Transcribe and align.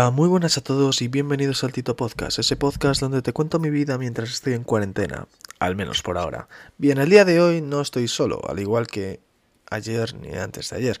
Hola, 0.00 0.12
muy 0.12 0.30
buenas 0.30 0.56
a 0.56 0.62
todos 0.62 1.02
y 1.02 1.08
bienvenidos 1.08 1.62
al 1.62 1.74
Tito 1.74 1.94
Podcast, 1.94 2.38
ese 2.38 2.56
podcast 2.56 3.02
donde 3.02 3.20
te 3.20 3.34
cuento 3.34 3.58
mi 3.58 3.68
vida 3.68 3.98
mientras 3.98 4.30
estoy 4.30 4.54
en 4.54 4.64
cuarentena, 4.64 5.26
al 5.58 5.76
menos 5.76 6.00
por 6.00 6.16
ahora. 6.16 6.48
Bien, 6.78 6.96
el 6.96 7.10
día 7.10 7.26
de 7.26 7.38
hoy 7.38 7.60
no 7.60 7.82
estoy 7.82 8.08
solo, 8.08 8.40
al 8.48 8.58
igual 8.60 8.86
que 8.86 9.20
ayer 9.68 10.14
ni 10.14 10.32
antes 10.32 10.70
de 10.70 10.76
ayer. 10.78 10.98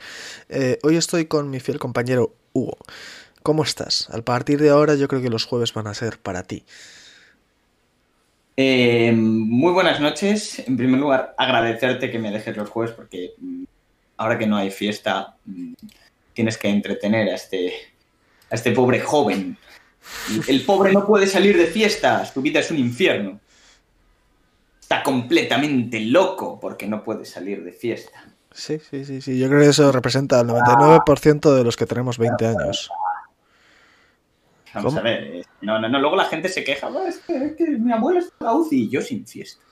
Eh, 0.50 0.78
hoy 0.82 0.98
estoy 0.98 1.24
con 1.24 1.48
mi 1.48 1.60
fiel 1.60 1.78
compañero 1.78 2.34
Hugo. 2.52 2.76
¿Cómo 3.42 3.62
estás? 3.62 4.10
A 4.10 4.20
partir 4.20 4.60
de 4.60 4.68
ahora 4.68 4.96
yo 4.96 5.08
creo 5.08 5.22
que 5.22 5.30
los 5.30 5.46
jueves 5.46 5.72
van 5.72 5.86
a 5.86 5.94
ser 5.94 6.18
para 6.18 6.42
ti. 6.42 6.64
Eh, 8.58 9.12
muy 9.16 9.72
buenas 9.72 9.98
noches. 10.00 10.58
En 10.68 10.76
primer 10.76 11.00
lugar, 11.00 11.34
agradecerte 11.38 12.10
que 12.10 12.18
me 12.18 12.30
dejes 12.30 12.54
los 12.54 12.68
jueves 12.68 12.94
porque 12.94 13.32
mm, 13.38 13.64
ahora 14.18 14.36
que 14.36 14.46
no 14.46 14.58
hay 14.58 14.70
fiesta, 14.70 15.36
mm, 15.46 15.72
tienes 16.34 16.58
que 16.58 16.68
entretener 16.68 17.30
a 17.30 17.36
este, 17.36 17.72
a 18.50 18.54
este 18.54 18.72
pobre 18.72 19.00
joven. 19.00 19.56
El 20.48 20.64
pobre 20.64 20.92
no 20.92 21.06
puede 21.06 21.26
salir 21.26 21.56
de 21.56 21.66
fiestas, 21.66 22.32
tu 22.34 22.42
vida 22.42 22.60
es 22.60 22.70
un 22.70 22.78
infierno. 22.78 23.38
Está 24.80 25.02
completamente 25.02 26.00
loco 26.00 26.58
porque 26.58 26.86
no 26.86 27.04
puede 27.04 27.24
salir 27.24 27.62
de 27.62 27.72
fiesta. 27.72 28.24
Sí, 28.52 28.80
sí, 28.90 29.04
sí, 29.04 29.20
sí. 29.20 29.38
Yo 29.38 29.46
creo 29.48 29.60
que 29.60 29.68
eso 29.68 29.92
representa 29.92 30.40
el 30.40 30.48
99% 30.48 31.54
de 31.54 31.62
los 31.64 31.76
que 31.76 31.86
tenemos 31.86 32.18
20 32.18 32.46
años. 32.46 32.90
Vamos 34.74 34.94
¿Cómo? 34.94 34.98
a 35.00 35.02
ver. 35.02 35.22
eh, 35.24 35.42
No, 35.62 35.78
no, 35.80 35.88
no. 35.88 36.00
Luego 36.00 36.16
la 36.16 36.24
gente 36.24 36.48
se 36.48 36.64
queja. 36.64 36.88
"Ah, 36.88 37.08
Es 37.08 37.18
que, 37.18 37.36
es 37.36 37.52
que 37.56 37.64
mi 37.68 37.92
abuelo 37.92 38.18
está 38.20 38.52
UCI 38.54 38.84
y 38.84 38.88
yo 38.88 39.00
sin 39.02 39.24
fiesta. 39.26 39.62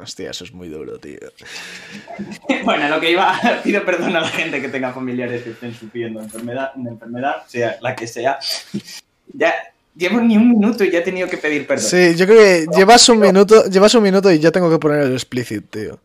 Hostia, 0.00 0.30
eso 0.30 0.44
es 0.44 0.52
muy 0.52 0.68
duro, 0.68 0.98
tío. 0.98 1.18
Bueno, 2.64 2.88
lo 2.88 3.00
que 3.00 3.10
iba, 3.12 3.38
pido 3.64 3.84
perdón 3.84 4.16
a 4.16 4.20
la 4.20 4.28
gente 4.28 4.60
que 4.60 4.68
tenga 4.68 4.92
familiares 4.92 5.42
que 5.42 5.50
estén 5.50 5.74
sufriendo 5.74 6.20
enfermedad, 6.20 6.72
una 6.76 6.90
enfermedad, 6.90 7.46
sea 7.46 7.78
la 7.80 7.96
que 7.96 8.06
sea. 8.06 8.38
Ya 9.32 9.54
llevo 9.96 10.20
ni 10.20 10.36
un 10.36 10.50
minuto 10.50 10.84
y 10.84 10.90
ya 10.90 10.98
he 10.98 11.02
tenido 11.02 11.28
que 11.28 11.38
pedir 11.38 11.66
perdón. 11.66 11.86
Sí, 11.86 12.14
yo 12.16 12.26
creo 12.26 12.38
que 12.38 12.66
llevas 12.76 13.08
un 13.08 13.20
minuto, 13.20 13.66
llevas 13.66 13.94
un 13.94 14.02
minuto 14.02 14.30
y 14.30 14.38
ya 14.38 14.50
tengo 14.50 14.70
que 14.70 14.78
poner 14.78 15.00
el 15.00 15.12
explicit, 15.12 15.70
tío. 15.70 15.98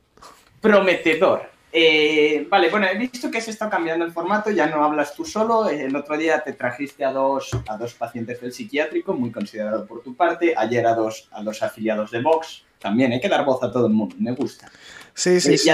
Prometedor. 0.62 1.55
Eh, 1.78 2.48
vale, 2.50 2.70
bueno, 2.70 2.88
he 2.88 2.98
visto 2.98 3.30
que 3.30 3.42
se 3.42 3.52
está 3.52 3.70
cambiando 3.70 4.06
el 4.06 4.14
formato, 4.14 4.50
ya 4.50 4.68
no 4.68 4.82
hablas 4.82 5.14
tú 5.14 5.26
solo. 5.26 5.68
El 5.68 5.94
otro 5.94 6.18
día 6.18 6.42
te 6.42 6.54
trajiste 6.54 7.04
a 7.04 7.12
dos, 7.12 7.50
a 7.68 7.76
dos 7.76 7.94
pacientes 7.96 8.40
del 8.40 8.54
psiquiátrico, 8.54 9.14
muy 9.14 9.30
considerado 9.30 9.86
por 9.86 10.02
tu 10.02 10.16
parte. 10.16 10.54
Ayer 10.56 10.88
a 10.88 10.94
dos, 10.96 11.28
a 11.32 11.44
dos 11.44 11.62
afiliados 11.62 12.12
de 12.12 12.22
Vox. 12.22 12.64
También 12.80 13.12
hay 13.12 13.20
que 13.20 13.28
dar 13.28 13.44
voz 13.44 13.62
a 13.62 13.72
todo 13.72 13.88
el 13.88 13.94
mundo, 13.94 14.16
me 14.20 14.32
gusta. 14.32 14.72
Sí, 15.14 15.42
sí, 15.42 15.56
Eh, 15.56 15.58
sí. 15.58 15.70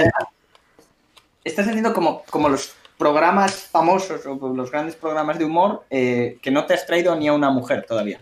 estás 1.44 1.68
haciendo 1.68 1.92
como, 1.92 2.24
como 2.30 2.48
los 2.48 2.72
programas 2.98 3.54
famosos 3.70 4.24
o 4.26 4.34
los 4.54 4.70
grandes 4.70 4.96
programas 4.96 5.38
de 5.38 5.44
humor 5.44 5.84
eh, 5.90 6.38
que 6.42 6.50
no 6.50 6.66
te 6.66 6.74
has 6.74 6.84
traído 6.86 7.14
ni 7.16 7.28
a 7.28 7.32
una 7.32 7.50
mujer 7.50 7.84
todavía. 7.86 8.20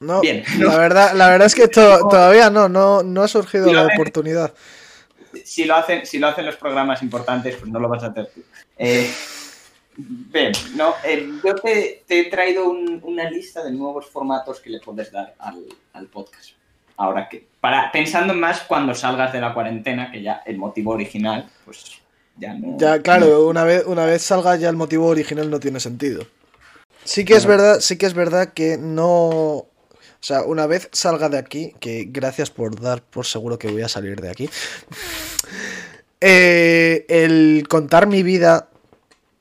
No, 0.00 0.20
Bien. 0.20 0.42
la 0.58 0.76
verdad, 0.78 1.12
la 1.14 1.28
verdad 1.28 1.46
es 1.46 1.54
que 1.54 1.68
to- 1.68 2.08
todavía 2.08 2.50
no, 2.50 2.68
no, 2.68 3.02
no 3.02 3.22
ha 3.22 3.28
surgido 3.28 3.72
la 3.72 3.84
de- 3.86 3.94
oportunidad. 3.94 4.52
Si 5.44 5.64
lo 5.64 5.74
hacen, 5.76 6.06
si 6.06 6.18
lo 6.18 6.28
hacen 6.28 6.46
los 6.46 6.56
programas 6.56 7.02
importantes, 7.02 7.56
pues 7.56 7.70
no 7.70 7.78
lo 7.78 7.88
vas 7.88 8.02
a 8.02 8.06
hacer 8.08 8.30
tú. 8.34 8.42
Eh, 8.78 9.10
bien, 9.96 10.52
no, 10.74 10.94
eh, 11.04 11.28
yo 11.44 11.54
te, 11.56 12.02
te 12.06 12.20
he 12.20 12.24
traído 12.30 12.68
un- 12.68 13.00
una 13.02 13.28
lista 13.30 13.64
de 13.64 13.70
nuevos 13.72 14.06
formatos 14.06 14.60
que 14.60 14.70
le 14.70 14.80
puedes 14.80 15.10
dar 15.12 15.34
al, 15.38 15.64
al 15.92 16.06
podcast. 16.06 16.50
Ahora 16.98 17.28
que, 17.28 17.46
para, 17.60 17.90
pensando 17.92 18.32
más 18.34 18.60
cuando 18.62 18.94
salgas 18.94 19.32
de 19.32 19.40
la 19.40 19.52
cuarentena, 19.52 20.10
que 20.10 20.22
ya 20.22 20.42
el 20.46 20.56
motivo 20.56 20.92
original, 20.92 21.48
pues 21.64 22.00
ya 22.38 22.54
no. 22.54 22.76
Ya, 22.78 23.02
claro, 23.02 23.46
una 23.46 23.64
vez, 23.64 23.84
una 23.86 24.06
vez 24.06 24.22
salga 24.22 24.56
ya 24.56 24.68
el 24.70 24.76
motivo 24.76 25.06
original 25.06 25.50
no 25.50 25.60
tiene 25.60 25.80
sentido. 25.80 26.26
Sí 27.04 27.24
que 27.24 27.34
es 27.34 27.46
verdad, 27.46 27.80
sí 27.80 27.98
que 27.98 28.06
es 28.06 28.14
verdad 28.14 28.52
que 28.52 28.78
no. 28.78 29.66
O 30.26 30.28
sea, 30.28 30.42
una 30.42 30.66
vez 30.66 30.88
salga 30.90 31.28
de 31.28 31.38
aquí, 31.38 31.72
que 31.78 32.08
gracias 32.10 32.50
por 32.50 32.80
dar 32.80 33.00
por 33.00 33.26
seguro 33.26 33.60
que 33.60 33.68
voy 33.68 33.82
a 33.82 33.88
salir 33.88 34.20
de 34.20 34.28
aquí. 34.28 34.50
eh, 36.20 37.06
el 37.08 37.66
contar 37.68 38.08
mi 38.08 38.24
vida 38.24 38.68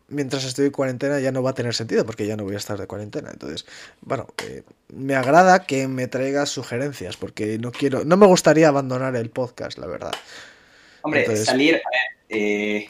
mientras 0.09 0.43
estoy 0.43 0.67
en 0.67 0.71
cuarentena 0.71 1.19
ya 1.19 1.31
no 1.31 1.41
va 1.41 1.49
a 1.49 1.53
tener 1.55 1.73
sentido 1.73 2.05
porque 2.05 2.27
ya 2.27 2.37
no 2.37 2.43
voy 2.43 2.53
a 2.53 2.59
estar 2.59 2.77
de 2.77 2.85
cuarentena. 2.85 3.31
Entonces, 3.33 3.65
bueno, 4.01 4.27
eh, 4.47 4.61
me 4.89 5.15
agrada 5.15 5.65
que 5.65 5.87
me 5.87 6.07
traigas 6.07 6.49
sugerencias 6.49 7.17
porque 7.17 7.57
no 7.57 7.71
quiero, 7.71 8.05
no 8.05 8.15
me 8.15 8.27
gustaría 8.27 8.67
abandonar 8.67 9.15
el 9.15 9.31
podcast, 9.31 9.79
la 9.79 9.87
verdad. 9.87 10.13
Hombre, 11.01 11.21
Entonces- 11.21 11.45
salir. 11.47 11.77
a 11.77 11.77
ver, 11.79 12.39
eh, 12.39 12.89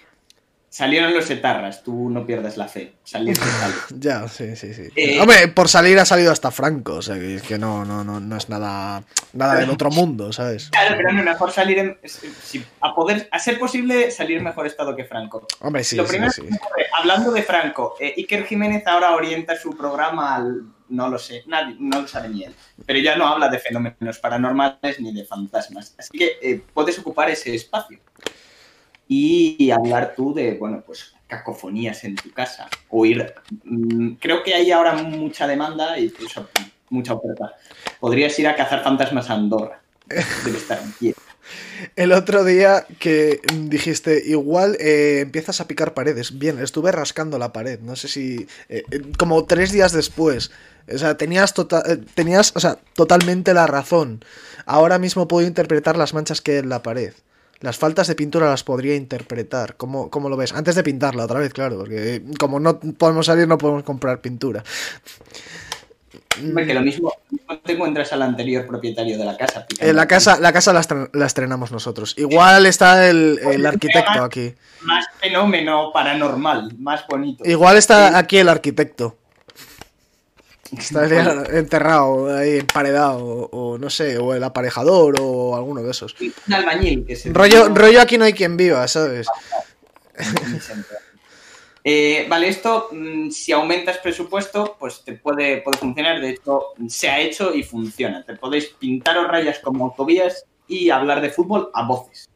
salieron 0.76 1.14
los 1.14 1.30
etarras, 1.30 1.84
tú 1.84 2.10
no 2.10 2.26
pierdas 2.26 2.58
la 2.58 2.68
fe. 2.68 2.96
Salir. 3.06 3.38
Ya, 3.98 4.28
sí, 4.28 4.56
sí, 4.58 4.74
sí. 4.74 4.90
Eh, 4.96 5.22
Hombre, 5.22 5.48
por 5.48 5.70
salir 5.70 5.98
ha 6.00 6.06
salido 6.06 6.34
hasta 6.34 6.52
Franco, 6.52 6.96
o 6.96 7.02
sea, 7.02 7.16
que 7.16 7.36
es 7.36 7.44
que 7.44 7.58
no, 7.58 7.86
no, 7.86 8.04
no, 8.04 8.20
no 8.20 8.36
es 8.36 8.50
nada, 8.50 9.04
nada 9.32 9.56
del 9.56 9.70
otro 9.70 9.90
mundo, 9.90 10.34
¿sabes? 10.34 10.70
Claro, 10.72 10.96
pero 10.98 11.14
no, 11.14 11.24
mejor 11.24 11.52
salir 11.52 11.80
en. 11.80 11.98
si- 12.04 12.66
a 12.82 12.94
poder. 12.94 13.30
A 13.32 13.40
ser 13.40 13.58
posible, 13.58 14.12
salir 14.12 14.38
en 14.38 14.44
mejor 14.44 14.68
estado 14.68 14.94
que 14.96 15.06
Franco. 15.06 15.48
Hombre, 15.62 15.84
sí, 15.86 15.96
Lo 15.96 16.04
sí, 16.04 16.10
primero 16.10 16.32
sí. 16.32 16.42
que 16.42 16.50
me 16.50 16.58
ocurre, 16.58 16.86
hablando 16.98 17.32
de 17.32 17.44
Franco, 17.44 17.96
eh, 18.00 18.14
Iker 18.18 18.46
Jiménez 18.46 18.86
ahora 18.86 19.16
orienta 19.16 19.56
su 19.56 19.76
programa 19.78 20.36
al. 20.36 20.64
No 20.88 21.10
lo 21.10 21.18
sé, 21.18 21.44
nadie, 21.48 21.76
no 21.80 22.02
lo 22.02 22.08
sabe 22.08 22.30
ni 22.30 22.44
él. 22.44 22.54
Pero 22.86 23.00
ya 23.00 23.16
no 23.16 23.26
habla 23.26 23.48
de 23.50 23.58
fenómenos 23.58 24.20
paranormales 24.20 25.00
ni 25.00 25.12
de 25.14 25.26
fantasmas. 25.26 25.96
Así 25.98 26.16
que 26.16 26.34
eh, 26.44 26.62
puedes 26.76 27.00
ocupar 27.00 27.28
ese 27.32 27.56
espacio. 27.56 27.98
Y 29.08 29.72
hablar 29.72 30.14
tú 30.16 30.34
de, 30.34 30.56
bueno, 30.56 30.84
pues 30.86 31.14
cacofonías 31.28 32.04
en 32.04 32.16
tu 32.16 32.32
casa. 32.32 32.68
Oír. 32.90 33.34
mm, 33.64 34.14
creo 34.14 34.44
que 34.44 34.54
hay 34.54 34.72
ahora 34.72 34.94
mucha 34.94 35.48
demanda 35.48 35.98
y 36.00 36.14
mucha 36.90 37.14
oferta. 37.14 37.54
Podrías 38.00 38.38
ir 38.40 38.48
a 38.48 38.56
cazar 38.56 38.84
fantasmas 38.84 39.30
a 39.30 39.34
Andorra. 39.34 39.82
Estar. 40.10 40.82
El 41.96 42.12
otro 42.12 42.44
día 42.44 42.86
que 43.00 43.40
dijiste, 43.54 44.24
igual 44.26 44.78
eh, 44.80 45.20
empiezas 45.22 45.62
a 45.62 45.68
picar 45.68 45.94
paredes. 45.94 46.38
Bien, 46.40 46.60
estuve 46.60 46.92
rascando 46.92 47.38
la 47.38 47.54
pared, 47.54 47.80
no 47.82 47.96
sé 47.96 48.08
si... 48.08 48.48
eh, 48.70 48.84
eh, 48.92 49.02
como 49.18 49.46
tres 49.46 49.72
días 49.72 49.92
después. 49.92 50.52
O 50.94 50.98
sea, 50.98 51.18
tenías, 51.18 51.54
tota- 51.54 51.84
tenías 52.14 52.52
o 52.56 52.60
sea, 52.60 52.78
totalmente 52.94 53.54
la 53.54 53.68
razón. 53.68 54.24
Ahora 54.66 54.98
mismo 55.00 55.28
puedo 55.28 55.46
interpretar 55.48 55.98
las 55.98 56.14
manchas 56.14 56.42
que 56.42 56.54
hay 56.54 56.58
en 56.60 56.70
la 56.70 56.82
pared. 56.84 57.14
Las 57.62 57.78
faltas 57.78 58.08
de 58.08 58.16
pintura 58.16 58.50
las 58.50 58.64
podría 58.64 58.96
interpretar. 58.96 59.76
¿Cómo, 59.76 60.10
cómo 60.10 60.30
lo 60.30 60.38
ves? 60.38 60.54
Antes 60.54 60.76
de 60.76 60.84
pintarla 60.84 61.26
otra 61.26 61.40
vez, 61.40 61.54
claro, 61.54 61.78
porque 61.78 62.16
eh, 62.16 62.24
como 62.38 62.60
no 62.60 62.80
podemos 62.80 63.26
salir 63.26 63.48
no 63.48 63.58
podemos 63.58 63.84
comprar 63.84 64.22
pintura. 64.22 64.64
Hombre, 66.38 66.68
que 66.68 66.74
lo 66.74 66.82
mismo 66.82 67.14
te 67.64 67.74
encuentras 67.74 68.12
al 68.12 68.22
anterior 68.22 68.68
propietario 68.68 69.18
de 69.18 69.24
la 69.24 69.38
casa. 69.38 69.66
Eh, 69.80 69.94
la 69.94 70.06
casa, 70.06 70.38
la 70.38 70.52
casa 70.52 70.74
la, 70.74 70.82
estre- 70.82 71.10
la 71.14 71.26
estrenamos 71.26 71.72
nosotros. 71.72 72.14
Igual 72.18 72.66
está 72.66 73.10
el, 73.10 73.40
el 73.42 73.66
arquitecto 73.66 74.22
aquí. 74.22 74.54
Más 74.82 75.06
fenómeno 75.20 75.92
paranormal, 75.94 76.76
más 76.78 77.08
bonito. 77.08 77.46
Igual 77.46 77.78
está 77.78 78.18
aquí 78.18 78.38
el 78.38 78.50
arquitecto. 78.50 79.18
Estaría 80.72 81.44
enterrado 81.52 82.36
ahí, 82.36 82.58
emparedado, 82.58 83.24
o, 83.24 83.74
o 83.74 83.78
no 83.78 83.90
sé, 83.90 84.18
o 84.18 84.34
el 84.34 84.44
aparejador, 84.44 85.16
o 85.22 85.56
alguno 85.56 85.84
de 85.84 85.92
esos. 85.92 86.16
Un 86.20 86.54
albañil 86.54 87.06
que 87.06 87.16
se 87.16 87.32
Rollo, 87.32 87.70
rollo 87.70 88.02
aquí 88.02 88.18
no 88.18 88.26
hay 88.26 88.34
quien 88.34 88.58
viva, 88.58 88.88
¿sabes? 88.88 89.28
Eh, 91.88 92.26
vale, 92.28 92.48
esto, 92.48 92.90
mm, 92.92 93.30
si 93.30 93.52
aumentas 93.52 94.00
presupuesto, 94.00 94.76
pues 94.80 95.04
te 95.06 95.14
puede, 95.14 95.62
puede 95.62 95.78
funcionar. 95.78 96.20
De 96.20 96.32
hecho, 96.32 96.74
se 96.88 97.08
ha 97.08 97.20
hecho 97.20 97.54
y 97.54 97.62
funciona. 97.62 98.24
Te 98.26 98.36
podéis 98.36 98.66
pintaros 98.80 99.28
rayas 99.28 99.60
como 99.60 99.86
autovías 99.86 100.48
y 100.68 100.90
hablar 100.90 101.22
de 101.22 101.30
fútbol 101.30 101.70
a 101.76 101.86
voces. 101.86 102.28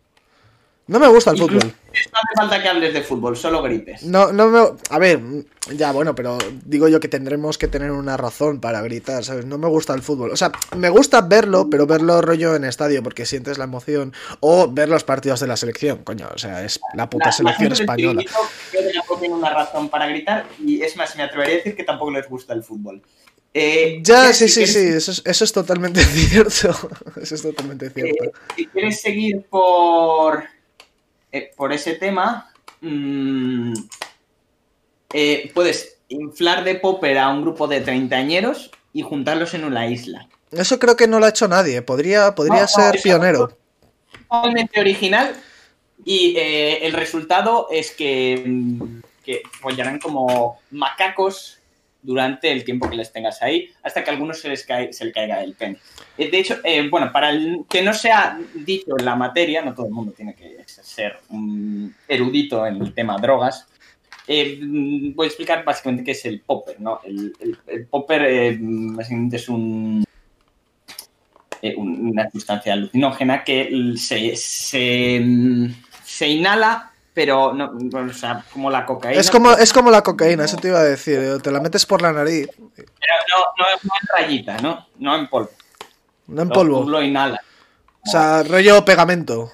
No 0.90 1.00
me 1.00 1.08
gusta 1.08 1.32
el 1.32 1.38
Incluso- 1.38 1.68
fútbol. 1.68 1.76
No 1.90 2.20
hace 2.20 2.34
falta 2.36 2.62
que 2.64 2.68
hables 2.70 2.94
de 2.94 3.02
fútbol, 3.02 3.36
solo 3.38 3.62
grites. 3.62 4.04
No, 4.04 4.32
no 4.32 4.48
me. 4.50 4.60
A 4.90 5.00
ver, 5.00 5.20
ya 5.76 5.92
bueno, 5.92 6.16
pero 6.16 6.38
digo 6.66 6.88
yo 6.88 7.00
que 7.00 7.08
tendremos 7.08 7.58
que 7.58 7.68
tener 7.68 7.92
una 7.92 8.16
razón 8.18 8.60
para 8.60 8.82
gritar, 8.82 9.24
¿sabes? 9.24 9.46
No 9.46 9.58
me 9.58 9.68
gusta 9.68 9.94
el 9.94 10.02
fútbol. 10.02 10.32
O 10.32 10.36
sea, 10.38 10.52
me 10.76 10.90
gusta 10.90 11.22
verlo, 11.22 11.70
pero 11.70 11.86
verlo 11.88 12.22
rollo 12.22 12.56
en 12.56 12.64
estadio, 12.64 13.04
porque 13.04 13.26
sientes 13.26 13.58
la 13.58 13.66
emoción. 13.66 14.14
O 14.40 14.72
ver 14.72 14.90
los 14.90 15.04
partidos 15.04 15.40
de 15.42 15.48
la 15.48 15.58
selección, 15.58 16.00
coño. 16.04 16.28
O 16.34 16.38
sea, 16.38 16.64
es 16.64 16.80
la 16.96 17.10
puta 17.10 17.28
La- 17.28 17.32
selección 17.34 17.72
española. 17.74 18.24
que 18.72 18.82
tampoco 18.94 19.20
tiene 19.20 19.36
una 19.36 19.50
razón 19.54 19.90
para 19.90 20.08
gritar 20.08 20.46
y 20.64 20.82
es 20.82 20.96
más, 20.98 21.16
me 21.16 21.24
atrevería 21.24 21.54
a 21.56 21.58
decir 21.58 21.76
que 21.76 21.84
tampoco 21.84 22.12
les 22.12 22.28
gusta 22.28 22.54
el 22.54 22.64
fútbol. 22.64 23.02
Eh, 23.54 24.00
Ya, 24.04 24.32
sí, 24.32 24.48
si 24.48 24.66
sí, 24.66 24.74
quieres- 24.74 24.74
sí, 24.74 24.98
eso 24.98 25.12
es, 25.12 25.22
eso 25.26 25.44
es 25.44 25.52
totalmente 25.52 26.02
cierto. 26.04 26.76
Eso 27.22 27.36
es 27.36 27.42
totalmente 27.42 27.90
cierto. 27.90 28.24
Eh, 28.26 28.32
si 28.56 28.68
quieres 28.68 29.02
seguir 29.02 29.42
por, 29.50 30.44
eh, 31.32 31.52
por 31.56 31.74
ese 31.74 31.96
tema, 31.96 32.52
mm, 32.82 33.74
eh, 35.14 35.52
puedes 35.54 35.98
inflar 36.10 36.64
de 36.64 36.76
popper 36.76 37.18
a 37.18 37.30
un 37.30 37.42
grupo 37.42 37.68
de 37.68 37.82
treintañeros 37.82 38.72
y 38.94 39.02
juntarlos 39.02 39.54
en 39.54 39.66
una 39.66 39.88
isla. 39.88 40.28
Eso 40.52 40.80
creo 40.80 40.96
que 40.96 41.08
no 41.08 41.20
lo 41.20 41.26
ha 41.26 41.30
hecho 41.30 41.48
nadie. 41.48 41.82
Podría, 41.82 42.34
podría 42.34 42.62
No, 42.62 42.68
ser 42.68 43.00
pionero. 43.02 43.56
Totalmente 44.28 44.80
original 44.80 45.36
y 46.04 46.36
eh, 46.38 46.86
el 46.86 46.94
resultado 46.94 47.68
es 47.72 47.92
que, 47.92 48.44
mm, 48.46 49.02
que 49.24 49.44
follarán 49.62 50.00
como 50.00 50.60
macacos 50.72 51.59
durante 52.02 52.52
el 52.52 52.64
tiempo 52.64 52.90
que 52.90 52.96
les 52.96 53.12
tengas 53.12 53.42
ahí, 53.42 53.70
hasta 53.84 54.04
que 54.04 54.10
a 54.10 54.14
algunos 54.14 54.40
se 54.40 54.50
les 54.50 54.66
cae, 54.66 54.94
se 54.94 55.06
le 55.06 55.12
caiga 55.12 55.44
el 55.44 55.54
pen. 55.54 55.78
Eh, 56.18 56.30
de 56.30 56.40
hecho, 56.40 56.58
eh, 56.64 56.88
bueno, 56.90 57.12
para 57.12 57.30
el 57.30 57.66
que 57.70 57.82
no 57.82 57.94
sea 57.94 58.40
dicho 58.54 58.98
en 58.98 59.06
la 59.06 59.16
materia, 59.16 59.62
no 59.62 59.74
todo 59.74 59.88
el 59.88 59.94
mundo 59.94 60.14
tiene 60.14 60.34
que 60.34 60.64
ser 60.66 61.20
un 61.30 61.94
erudito 62.08 62.66
en 62.66 62.82
el 62.82 62.94
tema 62.94 63.18
drogas, 63.18 63.68
eh, 64.28 64.60
voy 64.62 65.26
a 65.26 65.28
explicar 65.28 65.64
básicamente 65.66 66.04
qué 66.04 66.12
es 66.12 66.24
el 66.26 66.42
popper, 66.42 66.80
¿no? 66.80 67.00
El, 67.04 67.88
popper 67.90 68.58
básicamente 68.60 69.38
es 69.38 69.50
un, 69.50 70.06
una 71.78 72.30
sustancia 72.30 72.74
alucinógena 72.74 73.44
que 73.44 73.96
se, 73.98 74.36
se 74.36 76.28
inhala 76.28 76.89
pero 77.20 77.54
no, 77.54 77.74
o 77.98 78.14
sea, 78.14 78.46
como 78.54 78.72
la 78.72 78.86
cocaína. 78.86 79.20
Es 79.20 79.30
como, 79.30 79.52
es 79.52 79.74
como 79.74 79.92
la 79.92 80.02
cocaína, 80.02 80.46
eso 80.46 80.56
te 80.56 80.70
iba 80.70 80.80
a 80.80 80.86
decir. 80.86 81.20
Eh, 81.20 81.38
te 81.44 81.52
la 81.52 81.60
metes 81.60 81.86
por 81.86 82.02
la 82.02 82.14
nariz. 82.14 82.48
Pero 82.56 82.88
no, 82.88 83.40
no, 83.58 83.66
en 83.68 84.08
rayita, 84.18 84.58
¿no? 84.60 84.88
No 85.00 85.18
en 85.18 85.28
polvo. 85.28 85.50
No 86.28 86.44
en 86.44 86.48
polvo. 86.48 86.86
Tú 86.86 86.90
lo 86.92 87.04
inhalas. 87.04 87.42
O 88.08 88.10
sea, 88.10 88.44
rollo 88.44 88.86
pegamento. 88.86 89.52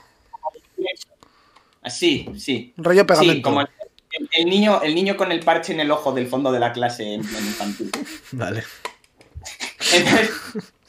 Así, 1.82 2.30
sí. 2.38 2.72
Rollo 2.78 3.08
pegamento. 3.08 3.34
Sí, 3.34 3.42
como 3.42 3.62
el, 3.62 4.46
niño, 4.46 4.84
el 4.84 4.94
niño 4.94 5.18
con 5.18 5.32
el 5.32 5.40
parche 5.40 5.74
en 5.74 5.80
el 5.80 5.90
ojo 5.90 6.12
del 6.12 6.28
fondo 6.28 6.52
de 6.52 6.60
la 6.60 6.72
clase 6.72 7.16
en, 7.16 7.22
infantil. 7.22 7.90
Vale. 8.32 8.64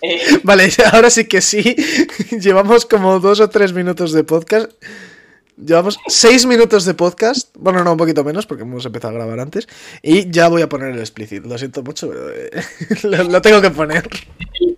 Eh, 0.02 0.20
vale, 0.42 0.68
ahora 0.92 1.08
sí 1.08 1.26
que 1.26 1.40
sí. 1.40 1.74
Llevamos 2.38 2.84
como 2.84 3.18
dos 3.18 3.40
o 3.40 3.48
tres 3.48 3.72
minutos 3.72 4.12
de 4.12 4.24
podcast. 4.24 4.70
Llevamos 5.56 5.98
seis 6.06 6.44
minutos 6.44 6.84
de 6.84 6.92
podcast. 6.92 7.56
Bueno, 7.58 7.82
no, 7.82 7.92
un 7.92 7.96
poquito 7.96 8.22
menos 8.22 8.46
porque 8.46 8.64
hemos 8.64 8.84
empezado 8.84 9.14
a 9.14 9.16
grabar 9.16 9.40
antes. 9.40 9.66
Y 10.02 10.30
ya 10.30 10.48
voy 10.48 10.60
a 10.60 10.68
poner 10.68 10.90
el 10.90 10.98
explícito. 10.98 11.48
Lo 11.48 11.56
siento 11.56 11.82
mucho, 11.82 12.08
pero 12.08 12.30
eh, 12.30 12.50
lo, 13.30 13.40
tengo 13.40 13.62
que 13.62 13.70
poner. 13.70 14.06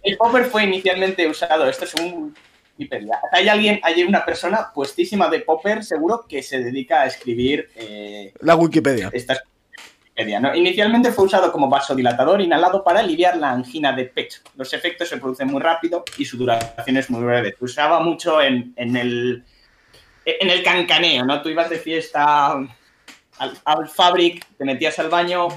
El, 0.05 0.17
popper 0.17 0.45
fue 0.45 0.65
inicialmente 0.65 1.27
usado, 1.27 1.69
esto 1.69 1.85
es 1.85 1.95
un 1.97 2.33
Wikipedia. 2.79 3.19
Hay 3.33 3.49
alguien, 3.49 3.81
hay 3.83 4.05
una 4.05 4.25
persona 4.25 4.71
puestísima 4.73 5.29
de 5.29 5.41
popper, 5.41 5.83
seguro, 5.83 6.25
que 6.29 6.45
se 6.45 6.61
dedica 6.61 7.03
a 7.03 7.07
escribir. 7.07 7.71
Eh, 7.75 8.33
la 8.41 8.55
Wikipedia. 8.55 9.11
Estas 9.13 9.43
¿no? 10.41 10.55
Inicialmente 10.55 11.11
fue 11.11 11.25
usado 11.25 11.51
como 11.51 11.69
vasodilatador 11.69 12.41
inhalado 12.41 12.85
para 12.85 13.01
aliviar 13.01 13.37
la 13.37 13.51
angina 13.51 13.93
de 13.93 14.05
pecho. 14.05 14.43
Los 14.57 14.73
efectos 14.73 15.09
se 15.09 15.17
producen 15.17 15.49
muy 15.49 15.61
rápido 15.61 16.05
y 16.17 16.25
su 16.25 16.37
duración 16.37 16.97
es 16.97 17.11
muy 17.11 17.23
breve. 17.23 17.55
Se 17.59 17.65
usaba 17.65 18.01
mucho 18.01 18.41
en, 18.41 18.73
en 18.77 18.97
el 18.97 19.45
en 20.41 20.51
el 20.51 20.63
cancaneo, 20.63 21.25
¿no? 21.25 21.41
Tú 21.43 21.49
ibas 21.49 21.71
de 21.71 21.79
fiesta 21.79 22.53
al, 22.53 23.59
al, 23.65 23.89
fabric, 23.89 24.45
te 24.57 24.65
metías 24.65 24.99
al 24.99 25.09
baño, 25.09 25.49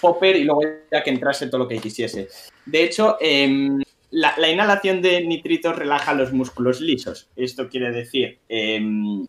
popper 0.00 0.36
y 0.36 0.44
luego 0.44 0.62
ya 0.90 1.02
que 1.02 1.10
entrase 1.10 1.46
todo 1.46 1.60
lo 1.60 1.68
que 1.68 1.78
quisiese. 1.78 2.28
De 2.66 2.84
hecho, 2.84 3.16
em, 3.20 3.80
la, 4.10 4.50
inhalación 4.50 5.00
de 5.00 5.22
nitritos 5.22 5.76
relaja 5.76 6.14
los 6.14 6.32
músculos 6.32 6.80
lisos. 6.80 7.28
Esto 7.36 7.68
quiere 7.68 7.90
decir, 7.90 8.38
em, 8.48 9.26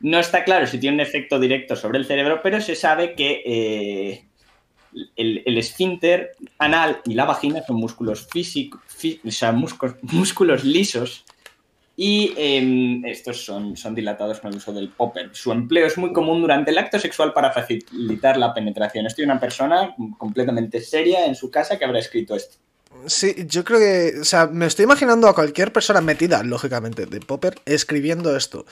no 0.00 0.18
está 0.18 0.44
claro 0.44 0.66
si 0.66 0.78
tiene 0.78 0.96
un 0.96 1.00
efecto 1.00 1.38
directo 1.38 1.76
sobre 1.76 1.98
el 1.98 2.06
cerebro, 2.06 2.40
pero 2.42 2.60
se 2.60 2.74
sabe 2.74 3.14
que 3.14 3.42
eh, 3.44 4.24
el, 5.16 5.42
el, 5.46 5.58
esfínter 5.58 6.32
anal 6.58 7.00
y 7.04 7.14
la 7.14 7.24
vagina 7.24 7.62
son 7.62 7.76
músculos 7.76 8.26
físicos, 8.26 8.80
o 9.24 9.30
sea, 9.30 9.52
músculos 9.52 10.64
lisos 10.64 11.24
y 12.04 12.34
em, 12.36 13.04
estos 13.04 13.44
son, 13.44 13.76
son 13.76 13.94
dilatados 13.94 14.40
con 14.40 14.50
el 14.50 14.56
uso 14.56 14.72
del 14.72 14.88
popper. 14.88 15.30
Su 15.34 15.52
empleo 15.52 15.86
es 15.86 15.96
muy 15.96 16.12
común 16.12 16.40
durante 16.40 16.72
el 16.72 16.78
acto 16.78 16.98
sexual 16.98 17.32
para 17.32 17.52
facilitar 17.52 18.36
la 18.38 18.52
penetración. 18.52 19.06
Estoy 19.06 19.24
una 19.24 19.38
persona 19.38 19.94
completamente 20.18 20.80
seria 20.80 21.26
en 21.26 21.36
su 21.36 21.48
casa 21.48 21.78
que 21.78 21.84
habrá 21.84 22.00
escrito 22.00 22.34
esto. 22.34 22.56
Sí, 23.06 23.46
yo 23.46 23.62
creo 23.62 23.78
que, 23.78 24.18
o 24.20 24.24
sea, 24.24 24.48
me 24.48 24.66
estoy 24.66 24.82
imaginando 24.82 25.28
a 25.28 25.34
cualquier 25.36 25.72
persona 25.72 26.00
metida, 26.00 26.42
lógicamente, 26.42 27.06
de 27.06 27.20
popper, 27.20 27.60
escribiendo 27.66 28.36
esto. 28.36 28.66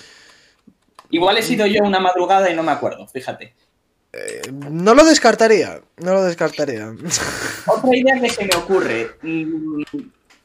Igual 1.10 1.38
he 1.38 1.42
sido 1.42 1.68
yo 1.68 1.84
una 1.84 2.00
madrugada 2.00 2.50
y 2.50 2.56
no 2.56 2.64
me 2.64 2.72
acuerdo, 2.72 3.06
fíjate. 3.06 3.54
Eh, 4.12 4.42
no 4.50 4.92
lo 4.96 5.04
descartaría, 5.04 5.80
no 5.98 6.14
lo 6.14 6.24
descartaría. 6.24 6.92
Otra 7.68 7.96
idea 7.96 8.20
que 8.20 8.28
se 8.28 8.44
me 8.44 8.56
ocurre, 8.56 9.10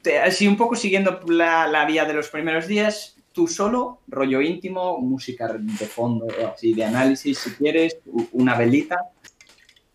mm, 0.06 0.25
así 0.25 0.48
un 0.48 0.57
poco 0.57 0.75
siguiendo 0.75 1.22
la, 1.28 1.86
vía 1.86 2.06
de 2.06 2.13
los 2.13 2.30
primeros 2.30 2.68
días, 2.68 3.16
tú 3.31 3.48
solo, 3.48 4.00
rollo 4.07 4.42
íntimo, 4.42 5.00
música 5.00 5.54
de 5.57 5.86
fondo, 5.86 6.28
así 6.54 6.74
de 6.74 6.86
análisis 6.86 7.40
si 7.40 7.52
quieres, 7.52 7.98
una 8.31 8.56
velita, 8.56 8.98